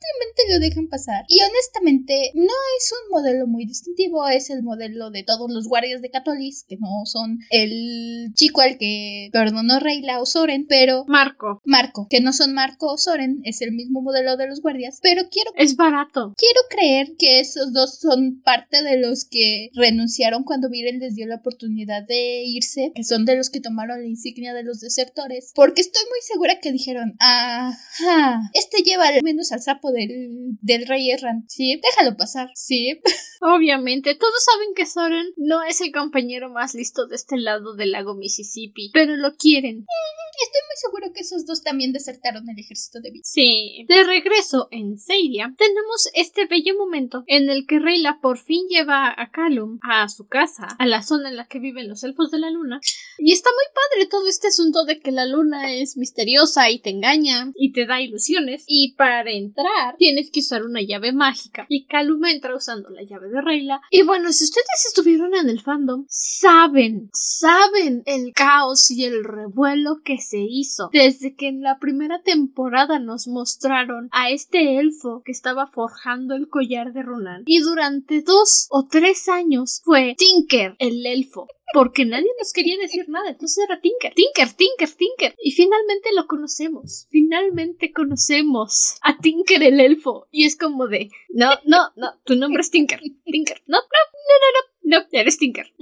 [0.00, 1.24] simplemente lo dejan pasar.
[1.28, 6.02] Y honestamente, no es un modelo muy distintivo, es el modelo de todos los guardias
[6.02, 11.60] de Catolis, que no son el chico al que perdonó Reyla o Soren, pero Marco.
[11.64, 15.22] Marco, que no son Marco o Soren, es el mismo modelo de los guardias, pero
[15.30, 15.50] quiero...
[15.56, 16.34] Es barato.
[16.36, 21.26] Quiero creer que esos dos son parte de los que renunciaron cuando Viren les dio
[21.26, 25.52] la oportunidad de irse, que son de los que tomaron la insignia de los desertores,
[25.54, 30.86] porque estoy muy segura que dijeron, ajá, este lleva al menos al sapo del, del
[30.86, 31.44] rey Erran.
[31.48, 32.50] Sí, déjalo pasar.
[32.54, 33.00] Sí.
[33.40, 37.92] Obviamente, todos saben que Soren no es el compañero más listo de este lado del
[37.92, 39.86] lago Mississippi, pero lo quieren.
[40.42, 43.22] Estoy muy seguro que esos dos también desertaron el ejército de Vic.
[43.24, 43.84] Sí.
[43.88, 49.14] De regreso en Seiria, tenemos este bello momento en el que Reyla por fin lleva
[49.16, 52.38] a Calum a su casa, a la zona en la que viven los elfos de
[52.38, 52.80] la luna.
[53.18, 56.90] Y está muy padre todo este asunto de que la luna es misteriosa y te
[56.90, 58.64] engaña y te da ilusiones.
[58.66, 61.66] Y para entrar tienes que usar una llave mágica.
[61.68, 63.80] Y Calum entra usando la llave de Reyla.
[63.90, 70.00] Y bueno, si ustedes estuvieron en el fandom, saben, saben el caos y el revuelo
[70.04, 75.32] que se hizo desde que en la primera temporada nos mostraron a este elfo que
[75.32, 77.42] estaba forjando el collar de Ronan.
[77.46, 83.08] Y durante dos o tres años fue Tinker el elfo porque nadie nos quería decir
[83.08, 85.34] nada, entonces era Tinker, Tinker, Tinker, Tinker.
[85.42, 90.28] Y finalmente lo conocemos, finalmente conocemos a Tinker el elfo.
[90.30, 94.92] Y es como de, no, no, no, tu nombre es Tinker, Tinker, no, no, no,
[94.92, 95.72] no, no, no, eres Tinker.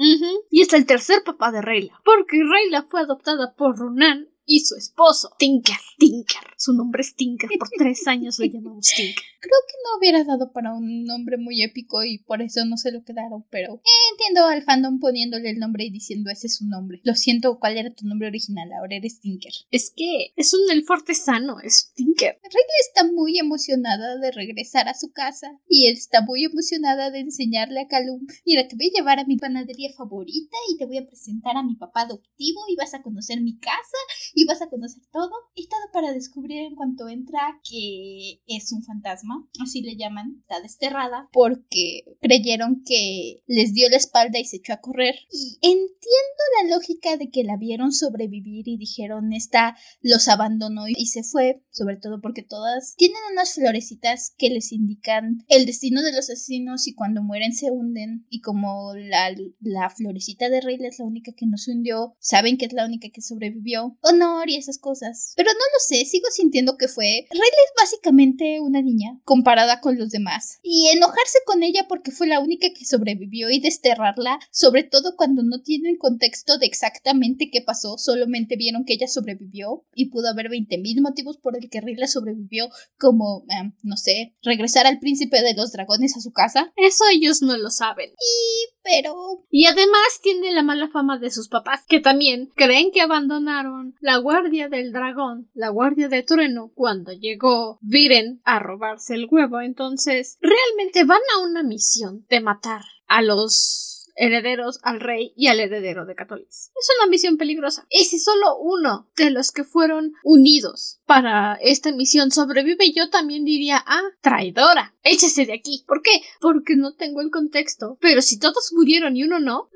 [0.51, 4.77] Y es el tercer papá de Reyla, porque Reyla fue adoptada por Ronan y su
[4.77, 5.77] esposo, Tinker.
[5.99, 6.43] Tinker.
[6.57, 7.51] Su nombre es Tinker.
[7.59, 9.23] Por tres años lo llamamos Tinker.
[9.41, 12.91] Creo que no hubiera dado para un nombre muy épico y por eso no se
[12.91, 13.81] lo quedaron, pero
[14.11, 17.01] entiendo al fandom poniéndole el nombre y diciendo ese es su nombre.
[17.05, 18.73] Lo siento, ¿cuál era tu nombre original?
[18.73, 19.53] Ahora eres Tinker.
[19.71, 22.41] Es que es un elfo artesano, es Tinker.
[22.43, 27.21] Riley está muy emocionada de regresar a su casa y él está muy emocionada de
[27.21, 30.99] enseñarle a Calum, mira, te voy a llevar a mi panadería favorita y te voy
[30.99, 33.99] a presentar a mi papá adoptivo y vas a conocer mi casa
[34.39, 35.33] y vas a conocer todo.
[35.55, 40.61] Y todo para descubrir en cuanto entra que es un fantasma, así le llaman, está
[40.61, 45.17] desterrada, porque creyeron que les dio la espalda y se echó a correr.
[45.33, 51.07] Y entiendo la lógica de que la vieron sobrevivir y dijeron esta los abandonó y
[51.07, 56.13] se fue, sobre todo porque todas tienen unas florecitas que les indican el destino de
[56.13, 58.25] los asesinos y cuando mueren se hunden.
[58.31, 62.57] Y como la, la florecita de Rey es la única que no se hundió, saben
[62.57, 63.99] que es la única que sobrevivió.
[64.03, 65.33] O no y esas cosas.
[65.37, 67.27] Pero no lo sé, sigo sintiendo que fue.
[67.31, 70.59] Riley es básicamente una niña comparada con los demás.
[70.63, 75.43] Y enojarse con ella porque fue la única que sobrevivió y desterrarla, sobre todo cuando
[75.43, 80.49] no tienen contexto de exactamente qué pasó, solamente vieron que ella sobrevivió y pudo haber
[80.49, 85.55] 20.000 motivos por el que Riley sobrevivió, como, em, no sé, regresar al príncipe de
[85.55, 86.73] los dragones a su casa.
[86.77, 88.11] Eso ellos no lo saben.
[88.11, 89.45] Y pero...
[89.51, 94.17] Y además tiene la mala fama de sus papás, que también creen que abandonaron la
[94.17, 99.61] guardia del dragón, la guardia de trueno, cuando llegó Viren a robarse el huevo.
[99.61, 105.61] Entonces, realmente van a una misión de matar a los herederos al rey y al
[105.61, 106.71] heredero de Catolis.
[106.79, 107.87] Es una misión peligrosa.
[107.89, 113.45] Y si solo uno de los que fueron unidos para esta misión sobrevive, yo también
[113.45, 115.85] diría, ah, traidora, échese de aquí.
[115.87, 116.11] ¿Por qué?
[116.41, 117.97] Porque no tengo el contexto.
[118.01, 119.71] Pero si todos murieron y uno no,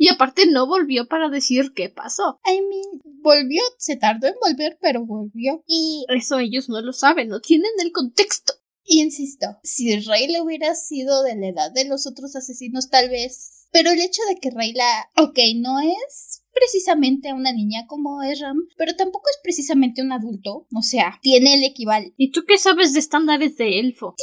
[0.00, 2.40] Y aparte no volvió para decir qué pasó.
[2.46, 5.62] I mean, volvió, se tardó en volver, pero volvió.
[5.66, 8.54] Y Eso ellos no lo saben, no tienen el contexto.
[8.88, 13.66] Insisto, si Rayla hubiera sido de la edad de los otros asesinos, tal vez.
[13.70, 18.56] Pero el hecho de que Rayla, ok, no es precisamente una niña como es Ram,
[18.76, 20.66] pero tampoco es precisamente un adulto.
[20.74, 22.14] O sea, tiene el equivalente.
[22.16, 24.14] ¿Y tú qué sabes de estándares de elfo?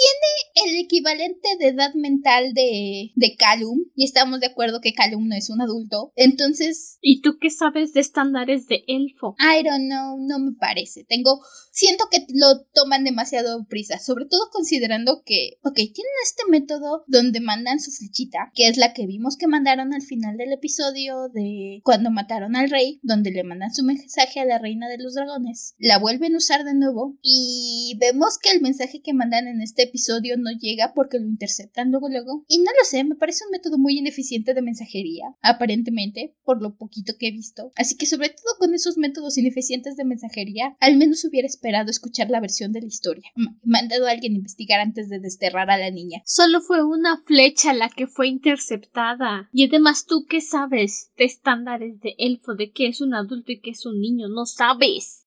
[0.66, 5.36] el equivalente de edad mental de, de Callum, y estamos de acuerdo que Callum no
[5.36, 9.36] es un adulto, entonces, ¿Y tú qué sabes de estándares de elfo?
[9.40, 11.04] I don't know, no me parece.
[11.04, 11.42] Tengo,
[11.76, 17.42] siento que lo toman demasiado prisa, sobre todo considerando que, ok, tienen este método donde
[17.42, 21.82] mandan su flechita, que es la que vimos que mandaron al final del episodio de
[21.84, 25.76] cuando mataron al rey, donde le mandan su mensaje a la reina de los dragones,
[25.78, 29.84] la vuelven a usar de nuevo y vemos que el mensaje que mandan en este
[29.84, 32.46] episodio no llega porque lo interceptan luego luego.
[32.48, 36.78] Y no lo sé, me parece un método muy ineficiente de mensajería, aparentemente, por lo
[36.78, 37.74] poquito que he visto.
[37.76, 42.30] Así que sobre todo con esos métodos ineficientes de mensajería, al menos hubiera esperado escuchar
[42.30, 43.32] la versión de la historia.
[43.64, 46.22] Mandado a alguien a investigar antes de desterrar a la niña.
[46.26, 49.50] Solo fue una flecha la que fue interceptada.
[49.52, 52.56] Y además, ¿tú qué sabes de estándares de elfo?
[52.56, 54.28] ¿De qué es un adulto y qué es un niño?
[54.28, 55.26] No sabes.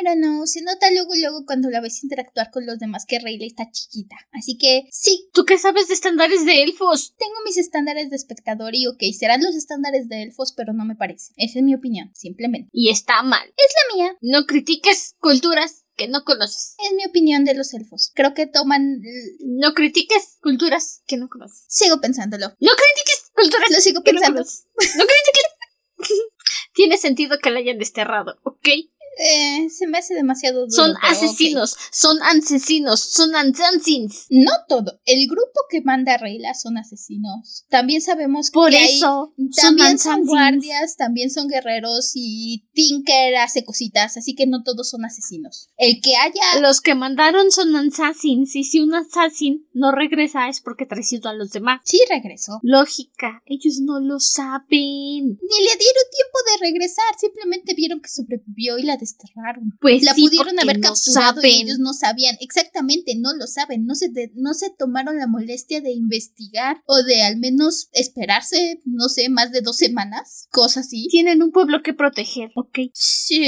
[0.00, 3.18] I don't know, se nota luego luego cuando la ves interactuar con los demás que
[3.18, 4.16] Rayleigh está chiquita.
[4.32, 7.14] Así que sí, ¿Tú qué sabes de estándares de elfos?
[7.16, 10.96] tengo mis estándares de espectador y ok, serán los estándares de elfos, pero no me
[10.96, 11.32] parece.
[11.36, 12.68] Esa es mi opinión, simplemente.
[12.72, 13.46] Y está mal.
[13.46, 16.76] La mía No critiques culturas que no conoces.
[16.78, 18.12] es mi opinión de los elfos.
[18.14, 19.02] Creo que toman...
[19.40, 21.64] No critiques culturas que no conoces.
[21.68, 22.46] Sigo pensándolo.
[22.60, 24.40] No critiques culturas Lo sigo que no pensando.
[24.42, 24.66] conoces.
[24.96, 25.44] No critiques.
[26.74, 28.68] Tiene sentido que la hayan desterrado, ¿ok?
[29.20, 30.70] Eh, se me hace demasiado duro.
[30.70, 34.26] Son asesinos, son asesinos, son asesinos.
[34.30, 35.00] No todo.
[35.06, 37.64] El grupo que manda a Rayla son asesinos.
[37.68, 40.26] También sabemos Por que hay- eso También son son asesinos.
[40.28, 45.68] guardias, también son guerreros y Tinker hace cositas, así que no todos son asesinos.
[45.76, 46.60] El que haya...
[46.60, 51.34] Los que mandaron son assassins y si un assassin no regresa es porque traicionó a
[51.34, 51.80] los demás.
[51.84, 52.60] Sí regresó.
[52.62, 54.68] Lógica, ellos no lo saben.
[54.70, 59.72] Ni le dieron tiempo de regresar, simplemente vieron que sobrevivió y la desterraron.
[59.80, 62.36] Pues La sí, pudieron haber no capturado y ellos no sabían.
[62.40, 63.86] Exactamente, no lo saben.
[63.86, 68.80] No se, de- no se tomaron la molestia de investigar o de al menos esperarse,
[68.84, 70.48] no sé, más de dos semanas.
[70.50, 71.06] Cosas así.
[71.10, 72.78] Tienen un pueblo que proteger, ¿ok?
[72.92, 73.42] Sí,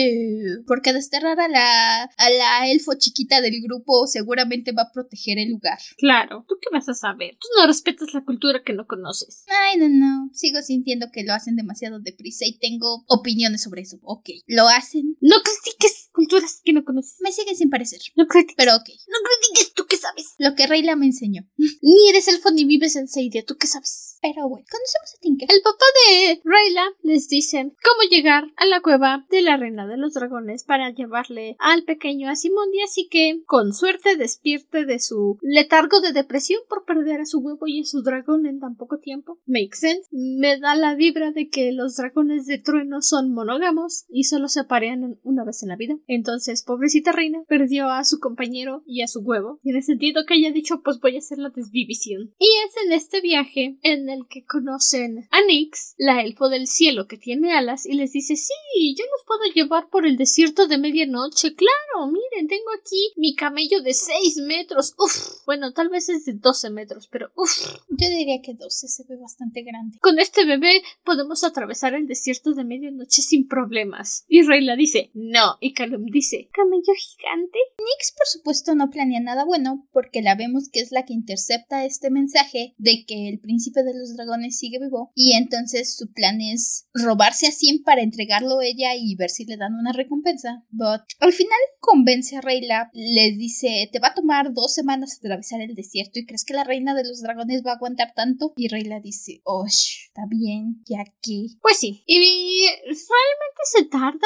[0.67, 5.51] porque desterrar a la, a la elfo chiquita del grupo seguramente va a proteger el
[5.51, 5.79] lugar.
[5.99, 7.37] Claro, ¿tú qué vas a saber?
[7.41, 9.45] Tú no respetas la cultura que no conoces.
[9.49, 10.31] Ay, no, no.
[10.33, 13.99] Sigo sintiendo que lo hacen demasiado deprisa y tengo opiniones sobre eso.
[14.03, 15.17] Ok, lo hacen.
[15.21, 16.00] No claro que sí.
[16.13, 17.17] Culturas que no conoces.
[17.21, 18.01] Me sigue sin parecer.
[18.17, 18.57] No critiques.
[18.57, 18.89] Pero ok.
[19.09, 20.35] No critiques, ¿tú qué sabes?
[20.39, 21.43] Lo que Rayla me enseñó.
[21.83, 24.19] Ni eres elfo ni vives en Seidia, ¿tú qué sabes?
[24.23, 25.49] Pero bueno, conocemos a Tinker.
[25.51, 29.97] El papá de Rayla les dice cómo llegar a la cueva de la reina de
[29.97, 35.39] los dragones para llevarle al pequeño a Simondi, así que con suerte despierte de su
[35.41, 38.99] letargo de depresión por perder a su huevo y a su dragón en tan poco
[38.99, 39.39] tiempo.
[39.47, 40.09] Make sense.
[40.11, 44.61] Me da la vibra de que los dragones de trueno son monógamos y solo se
[44.61, 45.97] aparean una vez en la vida.
[46.07, 49.59] Entonces, pobrecita reina perdió a su compañero y a su huevo.
[49.63, 52.35] Tiene sentido que haya dicho, pues voy a hacer la desvivisión.
[52.39, 57.07] Y es en este viaje en el que conocen a Nyx, la elfo del cielo
[57.07, 60.79] que tiene alas, y les dice, sí, yo los puedo llevar por el desierto de
[60.79, 61.55] medianoche.
[61.55, 64.95] Claro, miren, tengo aquí mi camello de 6 metros.
[64.99, 67.51] Uf, bueno, tal vez es de 12 metros, pero uf.
[67.89, 69.99] Yo diría que 12 se ve bastante grande.
[70.01, 74.25] Con este bebé podemos atravesar el desierto de medianoche sin problemas.
[74.29, 75.57] Y Rayla dice, no.
[75.61, 75.75] Y
[76.13, 77.59] Dice, ¿camello gigante?
[77.79, 81.85] Nix, por supuesto, no planea nada bueno, porque la vemos que es la que intercepta
[81.85, 86.41] este mensaje de que el príncipe de los dragones sigue vivo, y entonces su plan
[86.41, 90.65] es robarse a Sim para entregarlo a ella y ver si le dan una recompensa.
[90.71, 95.61] But al final convence a Rayla, les dice, te va a tomar dos semanas atravesar
[95.61, 98.53] el desierto y crees que la reina de los dragones va a aguantar tanto?
[98.57, 101.47] Y Rayla dice, oh, está bien, ya que...
[101.61, 102.03] Pues sí.
[102.07, 104.21] Y realmente se tardan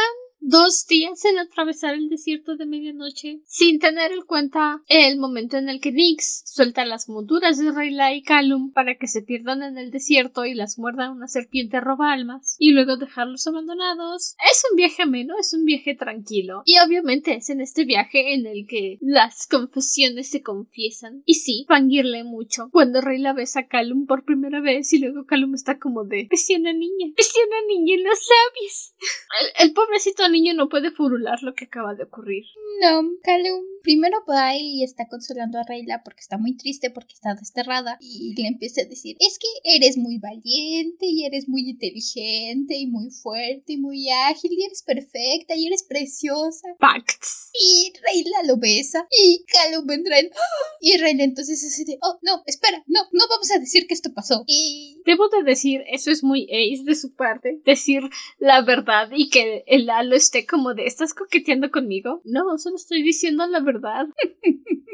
[0.47, 5.71] dos días en atravesar el desierto de medianoche sin tener en cuenta el momento en
[5.71, 9.79] el que Nyx suelta las monturas de Rayla y Calum para que se pierdan en
[9.79, 14.37] el desierto y las muerda una serpiente roba almas y luego dejarlos abandonados.
[14.51, 18.47] Es un viaje ameno, es un viaje tranquilo y obviamente es en este viaje en
[18.47, 24.07] el que las confesiones se confiesan y sí, fangirle mucho cuando Rayla besa a Calum
[24.07, 28.19] por primera vez y luego Calum está como de besé niña, besé niña en los
[28.29, 28.95] labios.
[29.59, 32.45] El, el pobrecito niño no puede furular lo que acaba de ocurrir.
[32.83, 33.74] No, Calum.
[33.85, 38.35] Primero va y está consolando a Rayla porque está muy triste porque está desterrada y
[38.35, 43.11] le empieza a decir, es que eres muy valiente y eres muy inteligente y muy
[43.11, 46.69] fuerte y muy ágil y eres perfecta y eres preciosa.
[46.81, 47.51] Facts.
[47.53, 50.31] Y Rayla lo besa y Callum vendrá en...
[50.35, 50.77] ¡Ah!
[50.81, 54.15] Y Rayla entonces así de, oh, no, espera, no, no vamos a decir que esto
[54.15, 54.45] pasó.
[54.47, 55.03] Y...
[55.05, 58.03] Debo de decir, eso es muy ace de su parte, decir
[58.39, 62.23] la verdad y que el halo esté como de, ¿estás coqueteando conmigo?
[62.25, 63.74] No, solo estoy diciendo la verdad.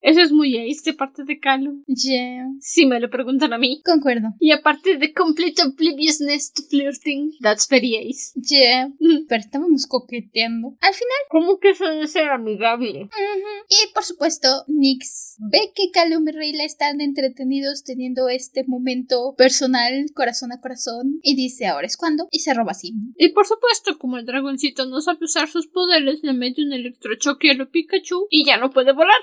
[0.00, 1.82] Eso es muy ace de parte de Callum.
[1.86, 2.46] Yeah.
[2.60, 3.82] Si me lo preguntan a mí.
[3.84, 4.28] Concuerdo.
[4.38, 8.32] Y aparte de complete obliviousness to flirting, that's very ace.
[8.40, 8.88] Yeah.
[9.00, 9.26] Mm.
[9.28, 10.76] Pero estábamos coqueteando.
[10.80, 11.18] Al final.
[11.30, 13.02] ¿Cómo que eso debe ser amigable?
[13.02, 19.34] ujú, Y por supuesto, Nix ve que Callum y Rayla están entretenidos teniendo este momento
[19.36, 21.20] personal, corazón a corazón.
[21.22, 22.26] Y dice, ahora es cuando.
[22.30, 23.14] Y se roba Sim.
[23.16, 27.50] Y por supuesto, como el dragoncito no sabe usar sus poderes, le mete un electrochoque
[27.50, 29.20] a lo Pikachu y ya no puede volar.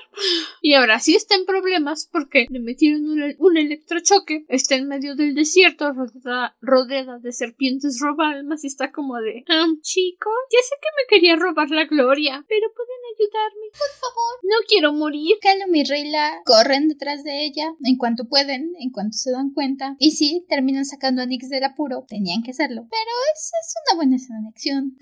[0.62, 5.14] Y ahora sí está en problemas porque le metieron un, un electrochoque, está en medio
[5.14, 10.74] del desierto, rodeada, rodeada de serpientes robalmas y está como de, "Ah, chicos, ya sé
[10.80, 13.66] que me quería robar la gloria, pero pueden ayudarme.
[13.72, 14.34] Por favor.
[14.42, 15.36] No quiero morir.
[15.40, 16.05] Callum y Rayla
[16.44, 19.96] corren detrás de ella en cuanto pueden, en cuanto se dan cuenta.
[19.98, 22.04] Y sí, terminan sacando a Nix del apuro.
[22.08, 22.86] Tenían que hacerlo.
[22.90, 24.96] Pero es, es una buena escena de acción.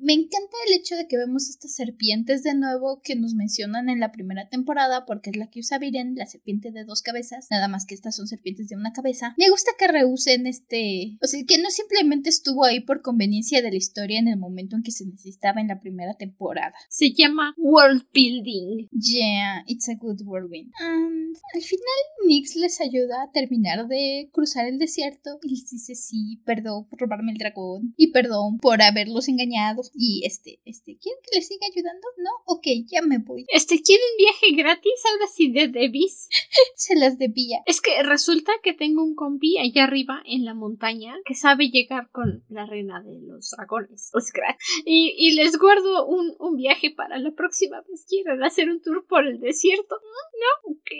[0.00, 4.00] Me encanta el hecho de que vemos estas serpientes de nuevo que nos mencionan en
[4.00, 7.46] la primera temporada, porque es la que usa Viren, la serpiente de dos cabezas.
[7.50, 9.34] Nada más que estas son serpientes de una cabeza.
[9.38, 11.18] Me gusta que reusen este.
[11.22, 14.76] O sea, que no simplemente estuvo ahí por conveniencia de la historia en el momento
[14.76, 16.74] en que se necesitaba en la primera temporada.
[16.88, 18.88] Se llama World Building.
[18.92, 20.20] Yeah, it's a good
[20.58, 25.94] And al final, Nix les ayuda a terminar de cruzar el desierto y les dice
[25.94, 29.82] sí, perdón por robarme el dragón y perdón por haberlos engañado.
[29.94, 32.06] Y este, este, ¿quieren que les siga ayudando?
[32.18, 33.44] No, ok, ya me voy.
[33.48, 34.92] Este, ¿quieren viaje gratis?
[35.10, 36.28] Ahora sí de Davis.
[36.74, 37.62] Se las debía.
[37.66, 42.10] Es que resulta que tengo un compi allá arriba en la montaña que sabe llegar
[42.10, 44.56] con la reina de los dragones, Oscar.
[44.84, 49.06] Y, y les guardo un, un viaje para la próxima vez quieran hacer un tour
[49.06, 49.96] por el desierto.
[50.40, 50.72] ¿No?
[50.72, 50.90] Ok.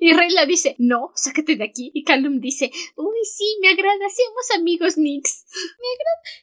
[0.00, 1.90] Y Reyla dice, no, sácate de aquí.
[1.94, 5.46] Y Callum dice, uy, sí, me agrada, seamos amigos, Nix.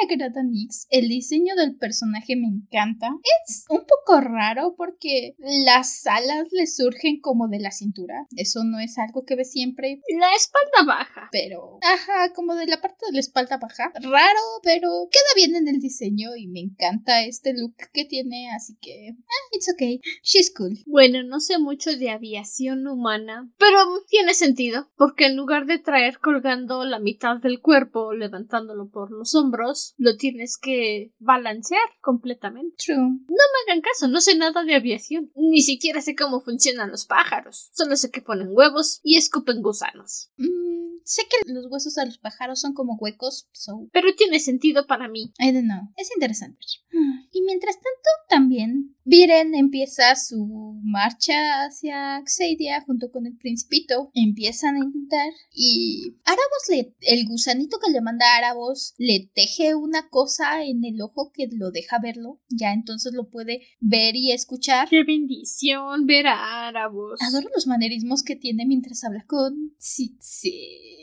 [0.00, 0.86] Me agrada Nix.
[0.90, 3.08] El diseño del personaje me encanta.
[3.46, 8.26] Es un poco raro porque las alas le surgen como de la cintura.
[8.36, 10.00] Eso no es algo que ve siempre.
[10.18, 11.28] La espalda baja.
[11.32, 13.92] pero ajá, como de la parte de la espalda baja.
[13.94, 18.76] Raro, pero queda bien en el diseño y me encanta este look que tiene, así
[18.80, 20.00] que ah, it's okay.
[20.22, 20.78] She's cool.
[20.86, 23.78] Bueno, no sé mucho de aviación humana, pero
[24.08, 29.34] tiene sentido, porque en lugar de traer colgando la mitad del cuerpo, levantándolo por los
[29.34, 32.76] hombros, lo tienes que balancear completamente.
[32.78, 32.96] True.
[32.96, 37.06] No me hagan caso, no sé nada de aviación, ni siquiera sé cómo funcionan los
[37.06, 40.30] pájaros, solo sé que ponen huevos y escupen gusanos.
[40.36, 44.86] Mm, sé que los huesos de los pájaros son como huecos, so Pero tiene sentido
[44.86, 45.32] para mí.
[45.38, 45.90] I don't know.
[45.96, 46.58] Es interesante.
[47.30, 54.10] Y mientras tanto, también Viren empieza su marcha hacia Xadia junto con el principito.
[54.14, 59.74] Empiezan a intentar y Arabos le, el gusanito que le manda a Arabos le teje
[59.74, 62.40] una cosa en el ojo que lo deja verlo.
[62.48, 64.88] Ya entonces lo puede ver y escuchar.
[64.88, 67.20] Qué bendición ver a árabos.
[67.22, 70.18] Adoro los manerismos que tiene mientras habla con sí.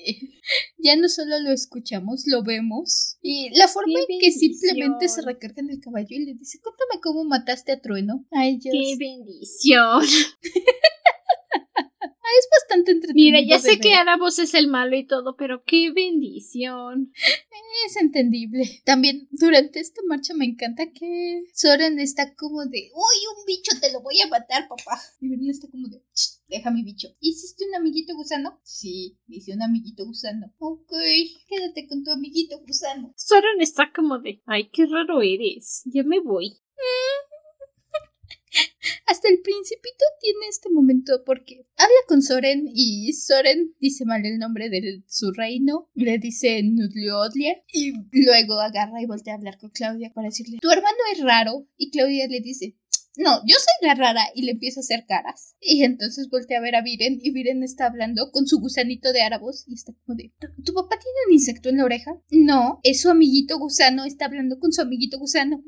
[0.78, 3.18] Ya no solo lo escuchamos, lo vemos.
[3.22, 7.02] Y la forma en que simplemente se recarga en el caballo y le dice, cuéntame
[7.02, 8.26] cómo mataste a Trueno.
[8.32, 8.76] Ay, Dios.
[8.76, 10.04] Qué bendición.
[12.38, 13.38] Es bastante entretenido.
[13.38, 13.94] Mira, ya sé que.
[13.94, 17.14] Arabos es el malo y todo, pero qué bendición.
[17.88, 18.82] Es entendible.
[18.86, 23.92] También durante esta marcha me encanta que Soren está como de, uy, un bicho, te
[23.92, 25.00] lo voy a matar, papá.
[25.20, 27.10] Y Beren está como de, "Ch, deja mi bicho.
[27.20, 28.60] ¿Hiciste un amiguito gusano?
[28.64, 30.54] Sí, hice un amiguito gusano.
[30.58, 30.92] Ok,
[31.48, 33.14] quédate con tu amiguito gusano.
[33.18, 35.82] Soren está como de, ay, qué raro eres.
[35.86, 36.58] Ya me voy.
[39.06, 44.38] Hasta el principito tiene este momento porque habla con Soren y Soren dice mal el
[44.38, 49.70] nombre de su reino, le dice Nudliodlia y luego agarra y voltea a hablar con
[49.70, 52.76] Claudia para decirle, tu hermano es raro y Claudia le dice,
[53.18, 55.56] no, yo soy la rara y le empieza a hacer caras.
[55.60, 59.22] Y entonces voltea a ver a Viren y Viren está hablando con su gusanito de
[59.22, 62.12] árabos y está como de, ¿tu, papá tiene un insecto en la oreja?
[62.32, 65.64] No, es su amiguito gusano, está hablando con su amiguito gusano.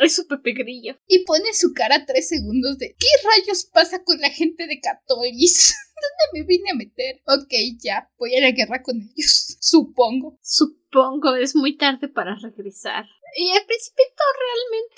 [0.00, 0.96] Es su Pepe Grillo.
[1.06, 5.74] Y pone su cara tres segundos de ¿Qué rayos pasa con la gente de Catoris?
[6.00, 7.20] ¿Dónde me vine a meter?
[7.26, 10.38] Ok, ya, voy a la guerra con ellos, supongo.
[10.42, 13.06] Supongo, es muy tarde para regresar.
[13.36, 14.22] Y el principito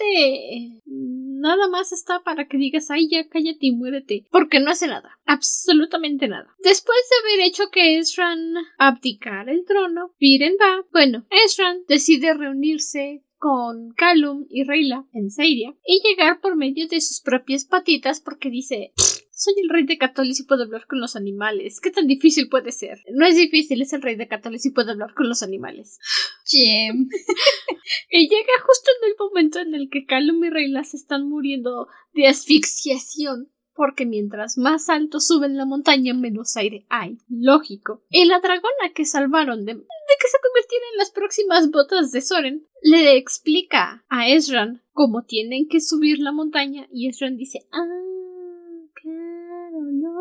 [0.07, 4.87] realmente nada más está para que digas, ay, ya cállate y muérete, porque no hace
[4.87, 6.55] nada, absolutamente nada.
[6.59, 13.25] Después de haber hecho que Esran abdicara el trono, Viren va, bueno, Esran decide reunirse
[13.41, 18.51] con Calum y Reyla en Seiria y llegar por medio de sus propias patitas porque
[18.51, 18.93] dice
[19.41, 21.81] soy el rey de Catolis y puedo hablar con los animales.
[21.81, 22.99] ¿Qué tan difícil puede ser?
[23.11, 25.99] No es difícil, es el rey de Catolis y puede hablar con los animales.
[26.45, 27.09] Jim.
[28.11, 31.89] y llega justo en el momento en el que Calum y Reyla se están muriendo
[32.13, 37.17] de asfixiación porque mientras más alto suben la montaña, menos aire hay.
[37.31, 38.03] Lógico.
[38.11, 42.21] Y la dragona que salvaron de, de que se convirtiera en las próximas botas de
[42.21, 47.87] Soren le explica a Ezran cómo tienen que subir la montaña y Ezran dice, ah,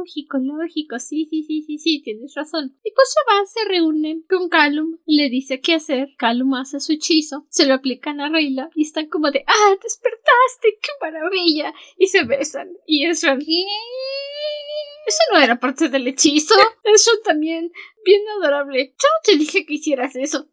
[0.09, 2.75] lógico, lógico, sí, sí, sí, sí, sí, tienes razón.
[2.83, 6.93] Y pues se va, se reúnen con Calum, le dice qué hacer, Calum hace su
[6.93, 12.07] hechizo, se lo aplican a Reyla y están como de, ah, despertaste, qué maravilla, y
[12.07, 13.27] se besan, y eso...
[13.37, 13.65] ¿Qué?
[15.07, 16.53] Eso no era parte del hechizo,
[16.83, 17.71] eso también,
[18.05, 18.93] bien adorable.
[18.95, 20.47] Yo te dije que hicieras eso.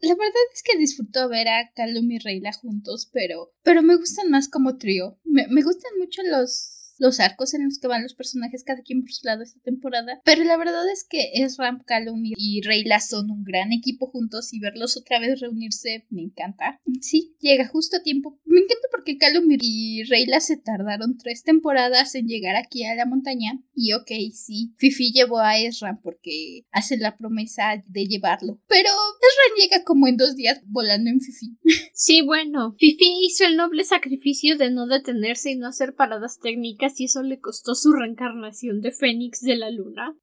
[0.00, 4.30] La verdad es que disfruto ver a Calum y Reyla juntos, pero, pero me gustan
[4.30, 5.18] más como trío.
[5.24, 9.02] Me, me gustan mucho los los arcos en los que van los personajes cada quien
[9.02, 10.20] por su lado esta temporada.
[10.24, 14.52] Pero la verdad es que es Ram, Calum y Reyla son un gran equipo juntos
[14.52, 16.80] y verlos otra vez reunirse me encanta.
[17.00, 18.38] Sí, llega justo a tiempo.
[18.44, 23.06] Me encanta porque Calum y Reyla se tardaron tres temporadas en llegar aquí a la
[23.06, 23.60] montaña.
[23.74, 28.60] Y ok, sí, Fifi llevó a Ezra porque hace la promesa de llevarlo.
[28.66, 31.56] Pero Ezra llega como en dos días volando en Fifi.
[31.92, 36.85] Sí, bueno, Fifi hizo el noble sacrificio de no detenerse y no hacer paradas técnicas
[36.96, 40.16] y eso le costó su reencarnación de Fénix de la Luna.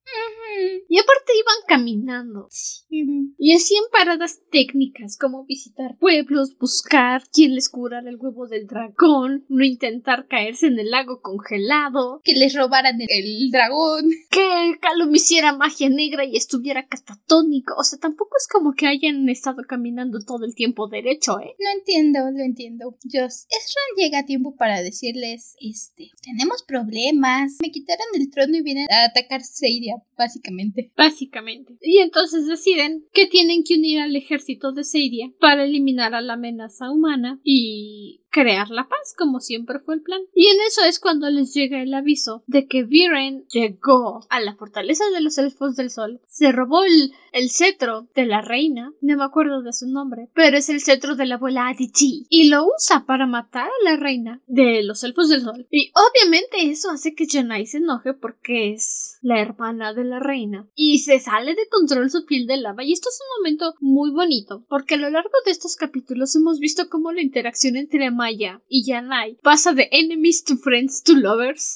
[0.87, 2.47] Y aparte iban caminando.
[2.89, 9.45] Y hacían paradas técnicas como visitar pueblos, buscar quién les curara el huevo del dragón,
[9.49, 15.57] no intentar caerse en el lago congelado, que les robaran el, dragón, que Calum hiciera
[15.57, 17.73] magia negra y estuviera catatónico.
[17.77, 21.55] O sea, tampoco es como que hayan estado caminando todo el tiempo derecho, ¿eh?
[21.59, 22.95] No entiendo, lo entiendo.
[23.03, 28.61] Just, Ezra llega a tiempo para decirles, este, tenemos problemas, me quitaron el trono y
[28.61, 30.91] vienen a atacar Seiria, básicamente.
[30.95, 31.77] Básicamente.
[31.81, 36.33] Y entonces deciden que tienen que unir al ejército de Seiria para eliminar a la
[36.33, 40.21] amenaza humana y crear la paz, como siempre fue el plan.
[40.33, 44.55] Y en eso es cuando les llega el aviso de que Viren llegó a la
[44.55, 47.13] fortaleza de los elfos del sol, se robó el,
[47.49, 51.27] cetro de la reina, no me acuerdo de su nombre, pero es el cetro de
[51.27, 55.41] la abuela Aditi, y lo usa para matar a la reina de los elfos del
[55.41, 55.67] sol.
[55.69, 60.67] Y obviamente eso hace que Janai se enoje porque es la hermana de la reina
[60.75, 64.11] y se sale de control su piel de lava y esto es un momento muy
[64.11, 68.61] bonito porque a lo largo de estos capítulos hemos visto cómo la interacción entre Maya
[68.69, 71.75] y Yanai pasa de enemies to friends to lovers.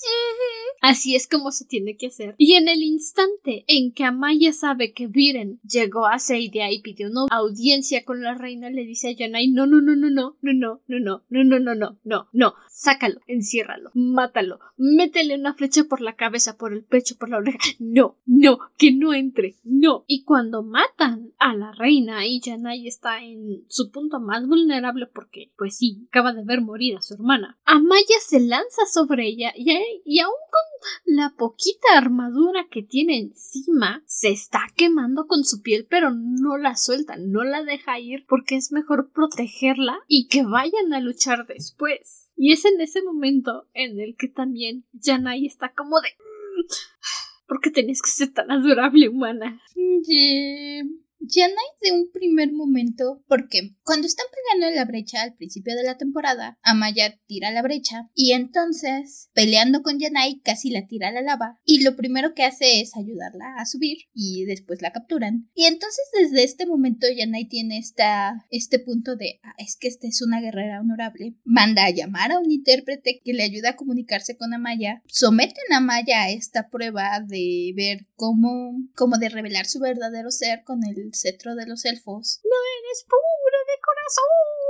[0.82, 2.36] Así es como se tiene que hacer.
[2.38, 7.10] Y en el instante en que Amaya sabe que Viren llegó a Seidia y pidió
[7.10, 10.54] una audiencia con la reina, le dice a Yanai, no, no, no, no, no, no,
[10.54, 15.84] no, no, no, no, no, no, no, no, no, sácalo, enciérralo, mátalo, métele una flecha
[15.86, 17.58] por la cabeza, por el pecho, por la oreja.
[17.80, 20.04] No, no, que no entre, no.
[20.08, 25.52] Y cuando matan a la reina y Yanai está en su punto más vulnerable porque,
[25.58, 29.72] pues sí, acaba de ver morir a su hermana, Amaya se lanza sobre ella y,
[30.06, 30.68] y aún con
[31.06, 36.76] la poquita armadura que tiene encima se está quemando con su piel, pero no la
[36.76, 42.32] suelta, no la deja ir porque es mejor protegerla y que vayan a luchar después.
[42.36, 46.10] Y es en ese momento en el que también Yanai está como de...
[46.10, 49.62] Mm, ¿Por qué tenías que ser tan adorable, humana?
[49.76, 55.76] Ya hay de un primer momento, porque cuando están peleando en la brecha al principio
[55.76, 61.10] de la temporada, Amaya tira la brecha y entonces, peleando con Yanai, casi la tira
[61.10, 64.92] a la lava y lo primero que hace es ayudarla a subir y después la
[64.92, 65.50] capturan.
[65.54, 70.08] Y entonces desde este momento Yanai tiene esta, este punto de, ah, es que esta
[70.08, 71.36] es una guerrera honorable.
[71.44, 75.02] Manda a llamar a un intérprete que le ayuda a comunicarse con Amaya.
[75.08, 80.64] Someten a Amaya a esta prueba de ver cómo, cómo de revelar su verdadero ser
[80.64, 82.42] con el cetro de los elfos.
[82.44, 84.68] No eres pura de corazón.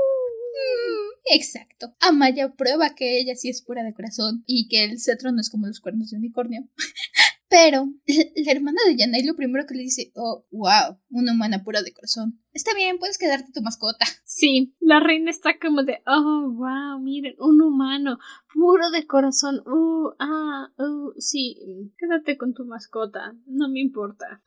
[0.57, 1.95] Mm, exacto.
[1.99, 5.49] Amaya prueba que ella sí es pura de corazón y que el cetro no es
[5.49, 6.67] como los cuernos de unicornio.
[7.49, 11.81] Pero la, hermana de Yanai lo primero que le dice, oh, wow, una humana pura
[11.81, 12.41] de corazón.
[12.51, 14.05] Está bien, puedes quedarte tu mascota.
[14.25, 18.19] Sí, la reina está como de, oh, wow, miren, un humano
[18.53, 19.61] puro de corazón.
[19.65, 21.57] Uh, ah, uh, sí,
[21.97, 24.43] quédate con tu mascota, no me importa.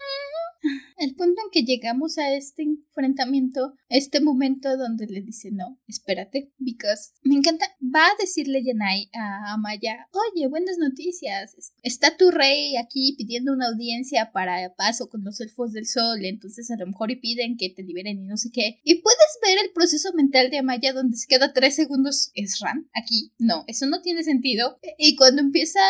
[0.98, 6.52] El punto en que llegamos a este enfrentamiento, este momento donde le dice no, espérate,
[6.58, 12.76] because me encanta, va a decirle Yanai a Amaya, oye, buenas noticias, está tu rey
[12.76, 17.10] aquí pidiendo una audiencia para paso con los elfos del sol, entonces a lo mejor
[17.10, 18.80] y piden que te liberen y no sé qué.
[18.84, 22.88] Y puedes ver el proceso mental de Amaya donde se queda tres segundos, ¿es Ran?
[22.94, 24.78] Aquí, no, eso no tiene sentido.
[24.98, 25.80] Y cuando empieza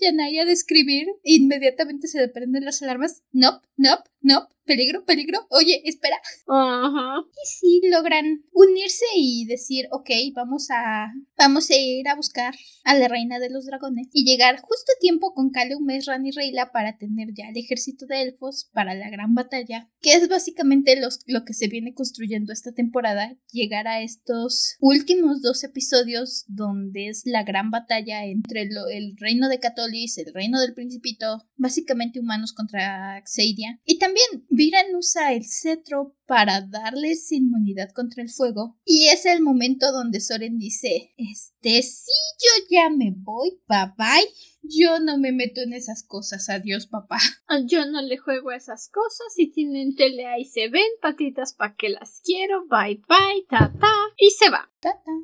[0.00, 5.82] Yanai a describir, inmediatamente se le prenden las alarmas, nope, nope, nope peligro, peligro, oye,
[5.84, 6.16] espera.
[6.46, 7.24] Ajá.
[7.42, 12.54] Y sí logran unirse y decir, ok, vamos a, vamos a ir a buscar
[12.84, 16.30] a la reina de los dragones y llegar justo a tiempo con Kaleu, Mesran y
[16.30, 21.00] Reyla para tener ya el ejército de elfos para la gran batalla, que es básicamente
[21.00, 27.08] los, lo que se viene construyendo esta temporada, llegar a estos últimos dos episodios donde
[27.08, 32.52] es la gran batalla entre el reino de Catolis, el reino del principito, básicamente humanos
[32.52, 35.98] contra Xeidia, y también Viran usa el cetro
[36.30, 38.78] para darles inmunidad contra el fuego.
[38.84, 44.32] Y es el momento donde Soren dice, este sí, yo ya me voy, bye bye.
[44.62, 47.16] Yo no me meto en esas cosas, adiós papá.
[47.66, 51.74] Yo no le juego a esas cosas, si tienen tele ahí se ven, patitas pa'
[51.74, 54.70] que las quiero, bye bye, ta ta, y se va.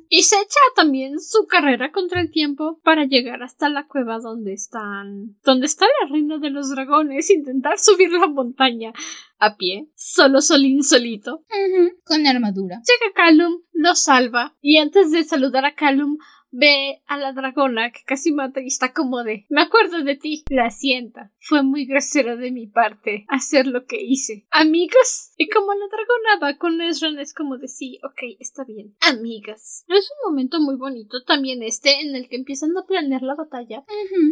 [0.09, 4.53] Y se echa también su carrera contra el tiempo para llegar hasta la cueva donde
[4.53, 5.35] están.
[5.43, 8.93] donde está la reina de los dragones, intentar subir la montaña
[9.39, 11.43] a pie, solo solín solito.
[12.03, 12.77] con armadura.
[12.77, 16.17] Llega Callum, lo salva, y antes de saludar a Callum,
[16.51, 20.43] ve a la dragona que casi mata y está como de me acuerdo de ti,
[20.49, 21.31] la sienta.
[21.39, 24.45] Fue muy grosero de mi parte hacer lo que hice.
[24.51, 25.33] Amigas.
[25.37, 28.95] Y como la dragona va con Ezran es como de sí, ok, está bien.
[29.01, 29.85] Amigas.
[29.87, 33.83] Es un momento muy bonito también este en el que empiezan a planear la batalla.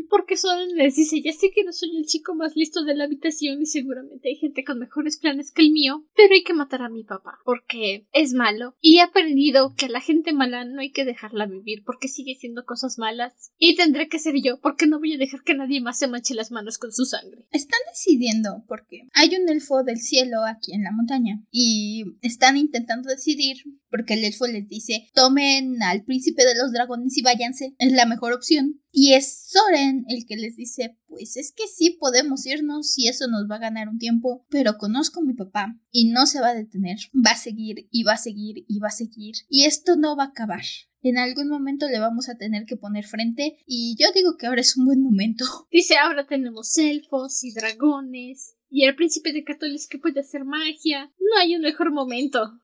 [0.09, 3.05] Porque Soren les dice, ya sé que no soy el chico más listo de la
[3.05, 6.82] habitación y seguramente hay gente con mejores planes que el mío, pero hay que matar
[6.82, 10.82] a mi papá porque es malo y he aprendido que a la gente mala no
[10.82, 13.51] hay que dejarla vivir porque sigue siendo cosas malas.
[13.58, 16.34] Y tendré que ser yo, porque no voy a dejar que nadie más se manche
[16.34, 17.47] las manos con su sangre.
[17.51, 21.43] Están decidiendo, porque hay un elfo del cielo aquí en la montaña.
[21.51, 23.58] Y están intentando decidir,
[23.96, 27.76] porque el elfo les dice, tomen al príncipe de los dragones y váyanse.
[27.80, 28.82] Es la mejor opción.
[28.91, 33.28] Y es Soren el que les dice, pues es que sí podemos irnos y eso
[33.28, 36.50] nos va a ganar un tiempo, pero conozco a mi papá y no se va
[36.50, 36.98] a detener.
[37.16, 39.36] Va a seguir y va a seguir y va a seguir.
[39.48, 40.64] Y esto no va a acabar
[41.02, 44.62] en algún momento le vamos a tener que poner frente y yo digo que ahora
[44.62, 45.46] es un buen momento.
[45.72, 51.14] Dice, ahora tenemos elfos y dragones y el príncipe de Catolis que puede hacer magia.
[51.20, 52.60] No hay un mejor momento.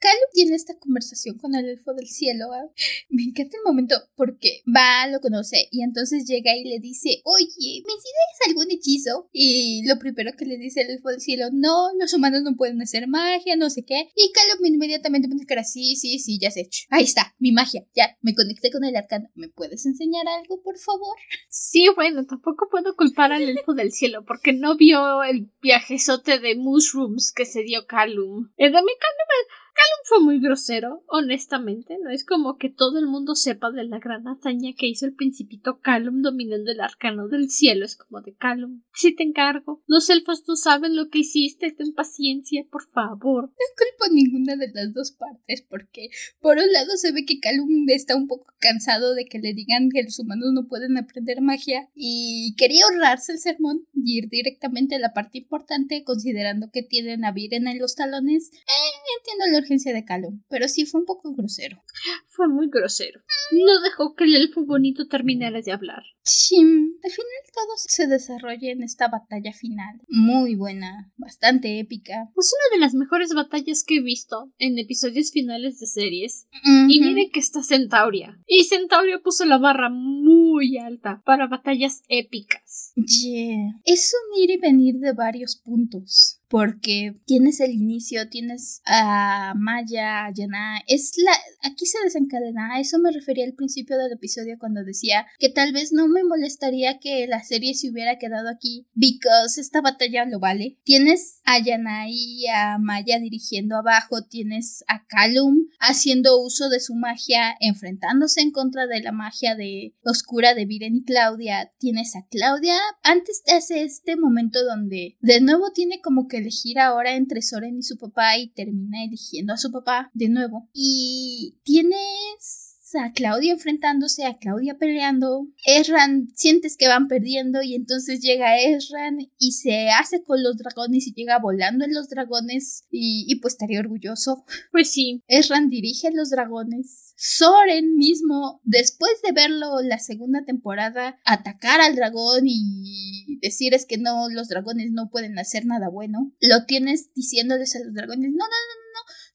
[0.00, 2.52] Calum tiene esta conversación con el elfo del cielo.
[2.52, 2.68] ¿ah?
[3.08, 7.82] Me encanta el momento porque va, lo conoce y entonces llega y le dice, oye,
[7.86, 9.28] ¿me enseñas algún hechizo?
[9.32, 12.80] Y lo primero que le dice el elfo del cielo, no, los humanos no pueden
[12.82, 14.08] hacer magia, no sé qué.
[14.14, 16.86] Y Calum inmediatamente pone cara, sí, sí, sí, ya hecho.
[16.90, 19.28] Ahí está, mi magia, ya, me conecté con el arcano.
[19.34, 21.16] ¿Me puedes enseñar algo, por favor?
[21.48, 26.56] Sí, bueno, tampoco puedo culpar al elfo del cielo porque no vio el viajezote de
[26.56, 28.50] mushrooms que se dio Calum.
[28.58, 29.30] Mi Calum
[29.74, 31.98] Callum fue muy grosero, honestamente.
[32.02, 35.14] No es como que todo el mundo sepa de la gran hazaña que hizo el
[35.14, 37.84] principito Callum dominando el arcano del cielo.
[37.84, 38.82] Es como de Callum.
[38.92, 39.82] Si te encargo.
[39.86, 41.72] Los elfos no saben lo que hiciste.
[41.72, 43.44] Ten paciencia, por favor.
[43.44, 46.10] No culpo ninguna de las dos partes, porque
[46.40, 49.88] por un lado se ve que Callum está un poco cansado de que le digan
[49.90, 54.96] que los humanos no pueden aprender magia y quería ahorrarse el sermón y ir directamente
[54.96, 58.50] a la parte importante, considerando que tienen a Viren en los talones.
[58.52, 61.82] Eh, entiendo urgencia de Calum, pero sí fue un poco grosero.
[62.28, 63.20] Fue muy grosero.
[63.52, 66.02] No dejó que el elfo bonito terminara de hablar.
[66.22, 70.00] Sí, al final todo se desarrolla en esta batalla final.
[70.08, 72.30] Muy buena, bastante épica.
[72.36, 76.46] Es una de las mejores batallas que he visto en episodios finales de series.
[76.88, 78.38] Y miren que está Centauria.
[78.46, 82.92] Y Centauria puso la barra muy alta para batallas épicas.
[82.96, 83.80] Yeah.
[83.84, 90.26] Es un ir y venir de varios puntos porque tienes el inicio, tienes a Maya,
[90.26, 91.30] a Yana, es la
[91.62, 95.72] aquí se desencadena, a eso me refería al principio del episodio cuando decía que tal
[95.72, 100.38] vez no me molestaría que la serie se hubiera quedado aquí because esta batalla lo
[100.38, 100.78] vale.
[100.84, 106.94] Tienes a Yana y a Maya dirigiendo abajo, tienes a Calum haciendo uso de su
[106.94, 112.26] magia, enfrentándose en contra de la magia de oscura de Viren y Claudia, tienes a
[112.30, 117.42] Claudia antes de hace este momento donde de nuevo tiene como que elegir ahora entre
[117.42, 120.68] Soren y su papá y termina eligiendo a su papá de nuevo.
[120.72, 125.46] Y tienes a Claudia enfrentándose, a Claudia peleando.
[125.64, 131.06] Erran, sientes que van perdiendo y entonces llega Erran y se hace con los dragones
[131.06, 134.44] y llega volando en los dragones y, y pues estaría orgulloso.
[134.72, 135.22] Pues sí.
[135.28, 137.14] Erran dirige los dragones.
[137.22, 143.98] Soren mismo, después de verlo la segunda temporada, atacar al dragón y decir es que
[143.98, 148.38] no, los dragones no pueden hacer nada bueno, lo tienes diciéndoles a los dragones, no,
[148.38, 148.89] no, no,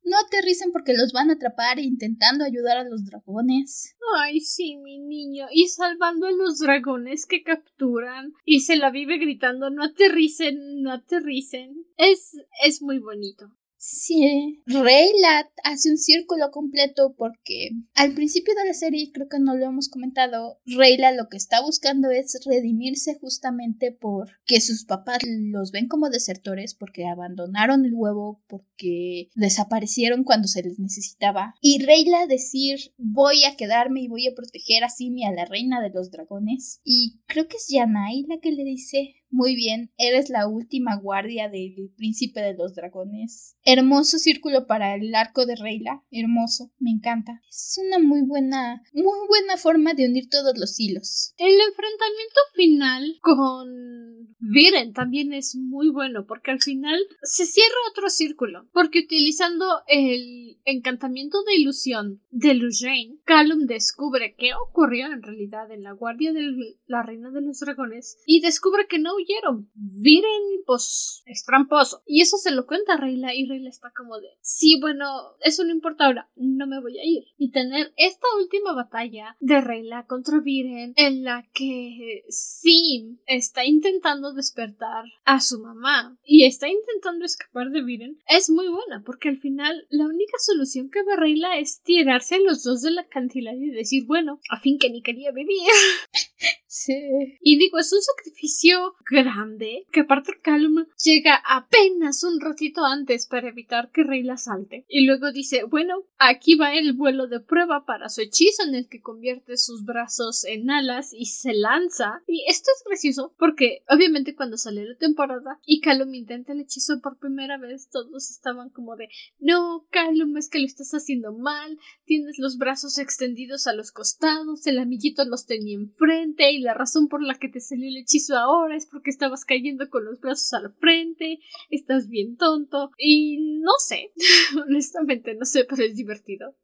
[0.05, 3.95] no, aterricen porque los van a atrapar intentando ayudar a los dragones.
[4.17, 5.47] Ay, sí, mi niño.
[5.51, 8.33] Y salvando a los dragones que capturan.
[8.43, 11.85] Y se la vive gritando, no aterricen, no aterricen.
[11.97, 12.33] Es,
[12.63, 13.49] es muy bonito.
[13.87, 19.55] Sí, Rayla hace un círculo completo porque al principio de la serie, creo que no
[19.55, 25.71] lo hemos comentado, Rayla lo que está buscando es redimirse justamente porque sus papás los
[25.71, 31.53] ven como desertores, porque abandonaron el huevo, porque desaparecieron cuando se les necesitaba.
[31.61, 35.79] Y Rayla decir, voy a quedarme y voy a proteger a Simi, a la reina
[35.79, 36.81] de los dragones.
[36.83, 41.49] Y creo que es Yanai la que le dice, muy bien, eres la última guardia
[41.49, 43.57] del príncipe de los dragones.
[43.63, 46.03] Hermoso círculo para el arco de Reyla.
[46.11, 47.41] Hermoso, me encanta.
[47.49, 51.33] Es una muy buena, muy buena forma de unir todos los hilos.
[51.37, 58.09] El enfrentamiento final con Viren también es muy bueno porque al final se cierra otro
[58.09, 58.69] círculo.
[58.71, 65.83] Porque utilizando el encantamiento de ilusión de Lujane, Callum descubre qué ocurrió en realidad en
[65.83, 69.69] la guardia de la reina de los dragones y descubre que no huyeron.
[69.73, 72.01] Viren, pues, es tramposo.
[72.05, 75.05] Y eso se lo cuenta a Reyla y Reyla está como de, sí, bueno,
[75.41, 77.25] eso no importa ahora, no me voy a ir.
[77.37, 84.33] Y tener esta última batalla de Reyla contra Viren en la que Sim está intentando
[84.33, 89.37] despertar a su mamá y está intentando escapar de Viren es muy buena porque al
[89.37, 93.57] final la única solución que ve Reyla es tirarse a los dos de la cantilada
[93.57, 95.61] y decir, bueno, a fin que ni quería vivir.
[96.67, 96.93] Sí.
[97.39, 103.49] Y digo, es un sacrificio grande que aparte Calum llega apenas un ratito antes para
[103.49, 104.85] evitar que Rey la salte.
[104.87, 108.87] Y luego dice, bueno, aquí va el vuelo de prueba para su hechizo en el
[108.87, 112.21] que convierte sus brazos en alas y se lanza.
[112.27, 116.99] Y esto es gracioso porque obviamente cuando sale la temporada y Calum intenta el hechizo
[117.01, 121.77] por primera vez, todos estaban como de, no, Calum, es que lo estás haciendo mal,
[122.05, 127.07] tienes los brazos extendidos a los costados, el amiguito los tenía enfrente y la razón
[127.07, 130.73] por la que te salió el hechizo ahora es estabas cayendo con los brazos al
[130.75, 131.39] frente,
[131.69, 134.11] estás bien tonto y no sé,
[134.67, 136.55] honestamente no sé, pero es divertido.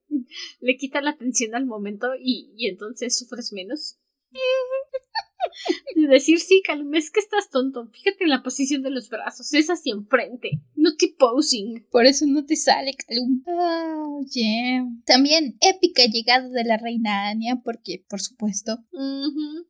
[0.59, 3.99] Le quita la atención al momento y, y entonces sufres menos.
[5.95, 7.87] De decir, sí, Calum, es que estás tonto.
[7.91, 11.85] Fíjate en la posición de los brazos, es hacia enfrente, no te posing.
[11.91, 13.43] Por eso no te sale, Calum.
[13.47, 14.85] Oh, yeah.
[15.05, 18.79] También épica llegada de la reina Anya, porque, por supuesto,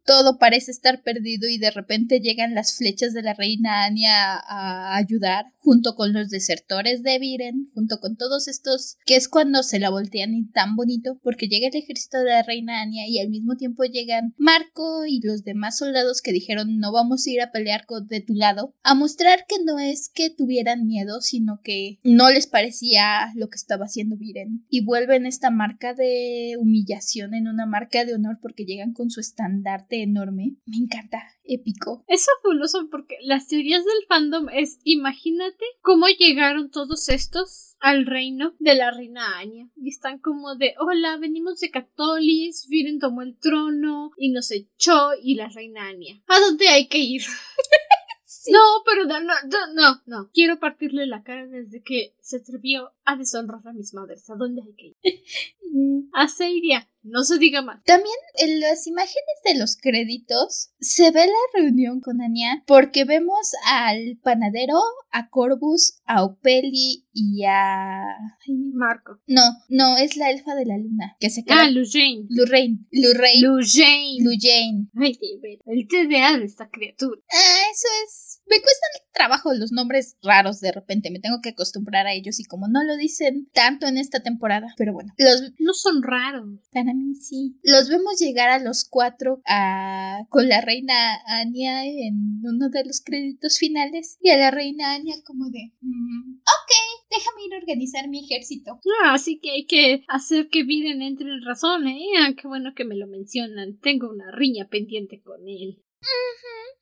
[0.05, 4.95] todo parece estar perdido y de repente llegan las flechas de la reina Anya a
[4.97, 9.79] ayudar, junto con los desertores de Viren, junto con todos estos, que es cuando se
[9.79, 13.29] la voltean y tan bonito, porque llega el ejército de la reina Anya y al
[13.29, 17.51] mismo tiempo llegan Marco y los demás soldados que dijeron no vamos a ir a
[17.51, 22.29] pelear de tu lado, a mostrar que no es que tuvieran miedo, sino que no
[22.29, 24.65] les parecía lo que estaba haciendo Viren.
[24.69, 29.19] Y vuelven esta marca de humillación en una marca de honor porque llegan con su
[29.19, 30.55] estandarte enorme.
[30.65, 31.23] Me encanta,
[31.53, 32.03] épico.
[32.07, 38.53] Es fabuloso porque las teorías del fandom es imagínate cómo llegaron todos estos al reino
[38.59, 39.67] de la reina Anya.
[39.75, 45.09] Y están como de hola, venimos de Catolis, Viren tomó el trono y nos echó
[45.21, 46.21] y la reina Anya.
[46.27, 47.23] ¿A dónde hay que ir?
[48.49, 49.37] No, pero no, no,
[49.73, 50.31] no, no.
[50.33, 54.29] Quiero partirle la cara desde que se atrevió a deshonrar a mis madres.
[54.29, 54.97] ¿A dónde hay que ir?
[56.13, 56.87] A Seiria.
[57.03, 57.83] No se diga más.
[57.83, 63.53] También en las imágenes de los créditos se ve la reunión con Anya porque vemos
[63.65, 64.77] al panadero,
[65.09, 68.03] a Corvus, a Opeli y a...
[68.73, 69.19] Marco.
[69.25, 71.63] No, no, es la elfa de la luna que se queda...
[71.63, 72.27] Ah, Lujane.
[72.29, 72.85] Lurraine.
[72.91, 73.47] Lurraine.
[73.47, 74.17] Lujane.
[74.19, 74.89] Lujane.
[74.95, 75.59] Ay, de ver.
[75.65, 77.19] El TDA de esta criatura.
[77.31, 81.51] Ah, eso es Me cuesta el trabajo los nombres raros de repente, me tengo que
[81.51, 85.53] acostumbrar a ellos y como no lo dicen tanto en esta temporada, pero bueno, los
[85.57, 86.59] no son raros.
[86.73, 87.55] Para mí sí.
[87.63, 90.25] Los vemos llegar a los cuatro a...
[90.27, 90.93] con la reina
[91.27, 95.71] Anya en uno de los créditos finales y a la reina Anya como de...
[95.79, 98.81] Mm, ok, déjame ir a organizar mi ejército.
[99.01, 102.01] Ah, así que hay que hacer que Viren entre en razón, ¿eh?
[102.19, 103.77] Ah, qué bueno que me lo mencionan.
[103.77, 105.81] Tengo una riña pendiente con él.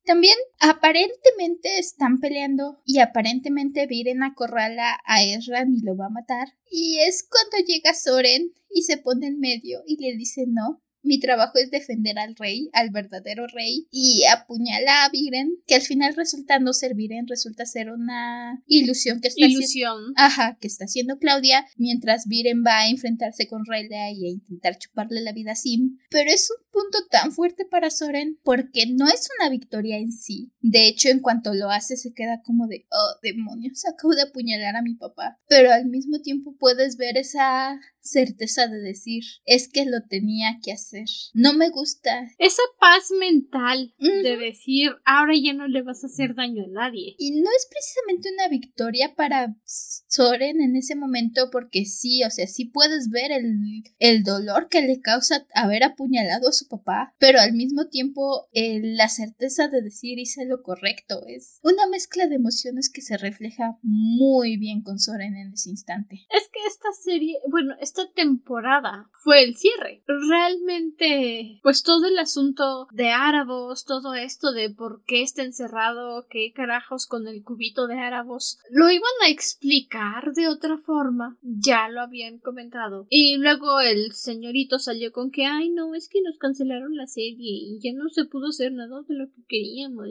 [0.05, 6.47] También aparentemente están peleando y aparentemente Viren acorrala a Ezran y lo va a matar.
[6.70, 11.19] Y es cuando llega Soren y se pone en medio y le dice no, mi
[11.19, 16.15] trabajo es defender al rey, al verdadero rey, y apuñala a Viren, que al final
[16.15, 20.13] resulta no ser Viren, resulta ser una ilusión que está ilusión.
[20.15, 24.77] Ajá, que está haciendo Claudia, mientras Viren va a enfrentarse con Rayleigh y a intentar
[24.77, 25.97] chuparle la vida a Sim.
[26.09, 30.51] Pero es un punto tan fuerte para Soren porque no es una victoria en sí.
[30.61, 34.75] De hecho, en cuanto lo hace, se queda como de, oh, demonios, acabo de apuñalar
[34.75, 35.37] a mi papá.
[35.47, 37.79] Pero al mismo tiempo puedes ver esa
[38.10, 41.05] certeza de decir, es que lo tenía que hacer.
[41.34, 42.30] No me gusta.
[42.38, 47.16] Esa paz mental de decir, ahora ya no le vas a hacer daño a nadie.
[47.18, 52.47] Y no es precisamente una victoria para Soren en ese momento porque sí, o sea,
[52.47, 57.39] sí puedes ver el, el dolor que le causa haber apuñalado a su papá, pero
[57.39, 62.36] al mismo tiempo eh, la certeza de decir hice lo correcto es una mezcla de
[62.36, 66.26] emociones que se refleja muy bien con Soren en ese instante.
[66.30, 70.01] Es que esta serie, bueno, esta temporada fue el cierre.
[70.07, 76.51] Realmente, pues todo el asunto de Árabos, todo esto de por qué está encerrado, qué
[76.53, 81.37] carajos con el cubito de Árabos, lo iban a explicar de otra forma.
[81.41, 83.07] Ya lo habían comentado.
[83.09, 87.35] Y luego el señorito salió con que, ay, no, es que nos cancelaron la serie
[87.39, 90.07] y ya no se pudo hacer nada de lo que queríamos.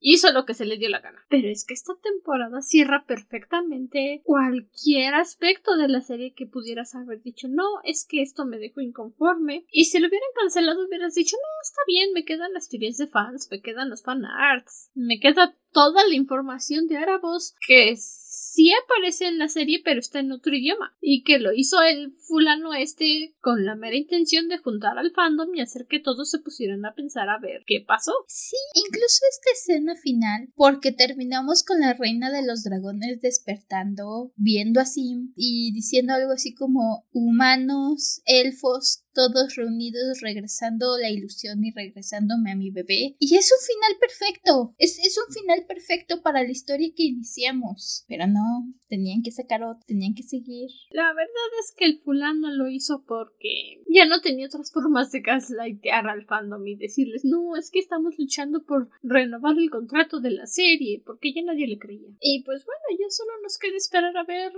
[0.00, 1.24] Hizo lo que se le dio la gana.
[1.28, 7.22] Pero es que esta temporada cierra perfectamente cualquier aspecto de la serie que pudieras haber
[7.22, 9.66] dicho, no, es que esto me dejó inconforme.
[9.70, 13.06] Y si lo hubieran cancelado, hubieras dicho, no, está bien, me quedan las teorías de
[13.06, 17.90] fans, me quedan los fan arts, me queda toda la información de Árabos que
[18.54, 22.14] sí aparece en la serie pero está en otro idioma y que lo hizo el
[22.18, 26.38] fulano este con la mera intención de juntar al fandom y hacer que todos se
[26.38, 28.12] pusieran a pensar a ver qué pasó.
[28.28, 34.80] Sí, incluso esta escena final porque terminamos con la reina de los dragones despertando, viendo
[34.80, 42.52] así y diciendo algo así como humanos, elfos, todos reunidos regresando la ilusión y regresándome
[42.52, 43.16] a mi bebé.
[43.18, 44.74] Y es un final perfecto.
[44.78, 48.04] Es, es un final perfecto para la historia que iniciamos.
[48.08, 48.43] Pero no,
[48.88, 50.70] tenían que sacar otro, tenían que seguir.
[50.90, 55.20] La verdad es que el fulano lo hizo porque ya no tenía otras formas de
[55.20, 60.30] gaslightear al fandom y decirles, no, es que estamos luchando por renovar el contrato de
[60.30, 62.08] la serie, porque ya nadie le creía.
[62.20, 64.52] Y pues bueno, ya solo nos queda esperar a ver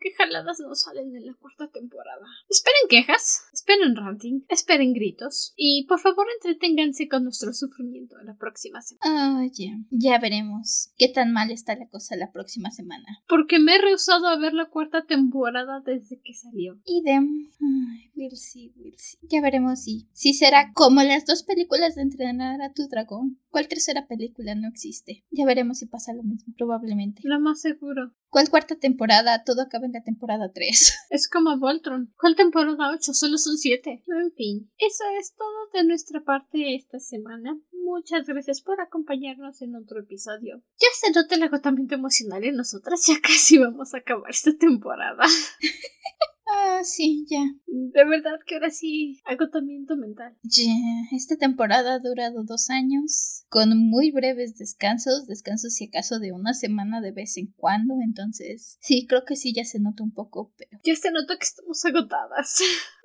[0.00, 2.26] qué jaladas nos salen en la cuarta temporada.
[2.48, 8.82] Esperen quejas, esperen ranting, esperen gritos y por favor entreténganse con nuestro sufrimiento la próxima
[8.82, 9.00] semana.
[9.04, 9.72] Ah, ya.
[9.90, 13.09] Ya veremos qué tan mal está la cosa la próxima semana.
[13.28, 16.78] Porque me he rehusado a ver la cuarta temporada desde que salió.
[16.84, 17.48] Idem.
[17.60, 19.18] Ay, we'll see, we'll see.
[19.22, 23.38] Ya veremos si, si será como las dos películas de entrenar a tu dragón.
[23.50, 25.24] ¿Cuál tercera película no existe?
[25.30, 27.22] Ya veremos si pasa lo mismo, probablemente.
[27.24, 28.12] Lo más seguro.
[28.28, 29.42] ¿Cuál cuarta temporada?
[29.44, 30.98] Todo acaba en la temporada 3.
[31.10, 32.12] Es como Voltron.
[32.16, 33.12] ¿Cuál temporada 8?
[33.12, 34.04] Solo son 7.
[34.06, 37.58] En fin, eso es todo de nuestra parte esta semana.
[37.82, 40.62] Muchas gracias por acompañarnos en otro episodio.
[40.78, 43.06] Ya se nota el agotamiento emocional en nosotras.
[43.06, 45.24] Ya casi vamos a acabar esta temporada.
[46.52, 47.44] Ah, sí, ya.
[47.66, 50.36] De verdad que ahora sí, agotamiento mental.
[50.42, 50.72] Ya,
[51.12, 56.52] esta temporada ha durado dos años, con muy breves descansos, descansos si acaso de una
[56.52, 60.52] semana de vez en cuando, entonces sí, creo que sí ya se nota un poco,
[60.56, 60.80] pero...
[60.82, 62.58] Ya se nota que estamos agotadas.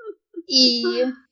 [0.48, 0.84] Y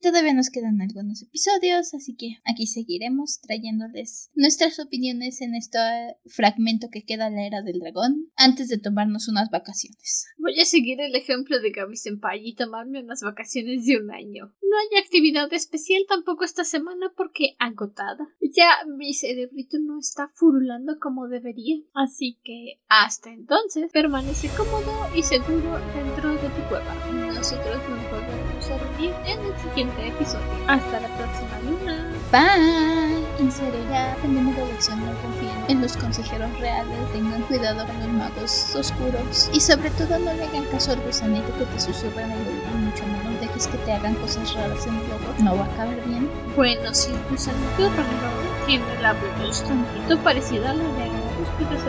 [0.02, 5.80] todavía nos quedan algunos episodios, así que aquí seguiremos trayéndoles nuestras opiniones en este
[6.26, 10.26] fragmento que queda la era del dragón antes de tomarnos unas vacaciones.
[10.38, 14.54] Voy a seguir el ejemplo de Gaby Senpai y tomarme unas vacaciones de un año.
[14.62, 18.28] No hay actividad especial tampoco esta semana porque agotada.
[18.56, 21.78] Ya mi cerebrito no está furulando como debería.
[21.94, 26.94] Así que hasta entonces permanece cómodo y seguro dentro de tu cueva.
[27.34, 28.78] Nosotros nos volvemos a
[29.26, 30.46] en el siguiente episodio.
[30.68, 32.06] Hasta la próxima luna.
[32.32, 33.24] Bye.
[33.40, 35.00] En serio, ya aprendemos la lección.
[35.00, 36.98] No confíen en los consejeros reales.
[37.12, 39.50] Tengan cuidado con los magos oscuros.
[39.54, 42.78] Y sobre todo no le hagan caso al gusanito que te susurran el oído.
[42.80, 45.34] Mucho menos dejes que te hagan cosas raras en el logo.
[45.40, 46.30] No va a acabar bien.
[46.56, 51.84] Bueno, si el gusanito raro tiene la voz un poquito parecida a la de los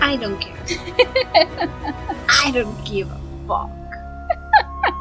[0.00, 0.56] I don't care.
[2.28, 3.77] I don't give a fuck.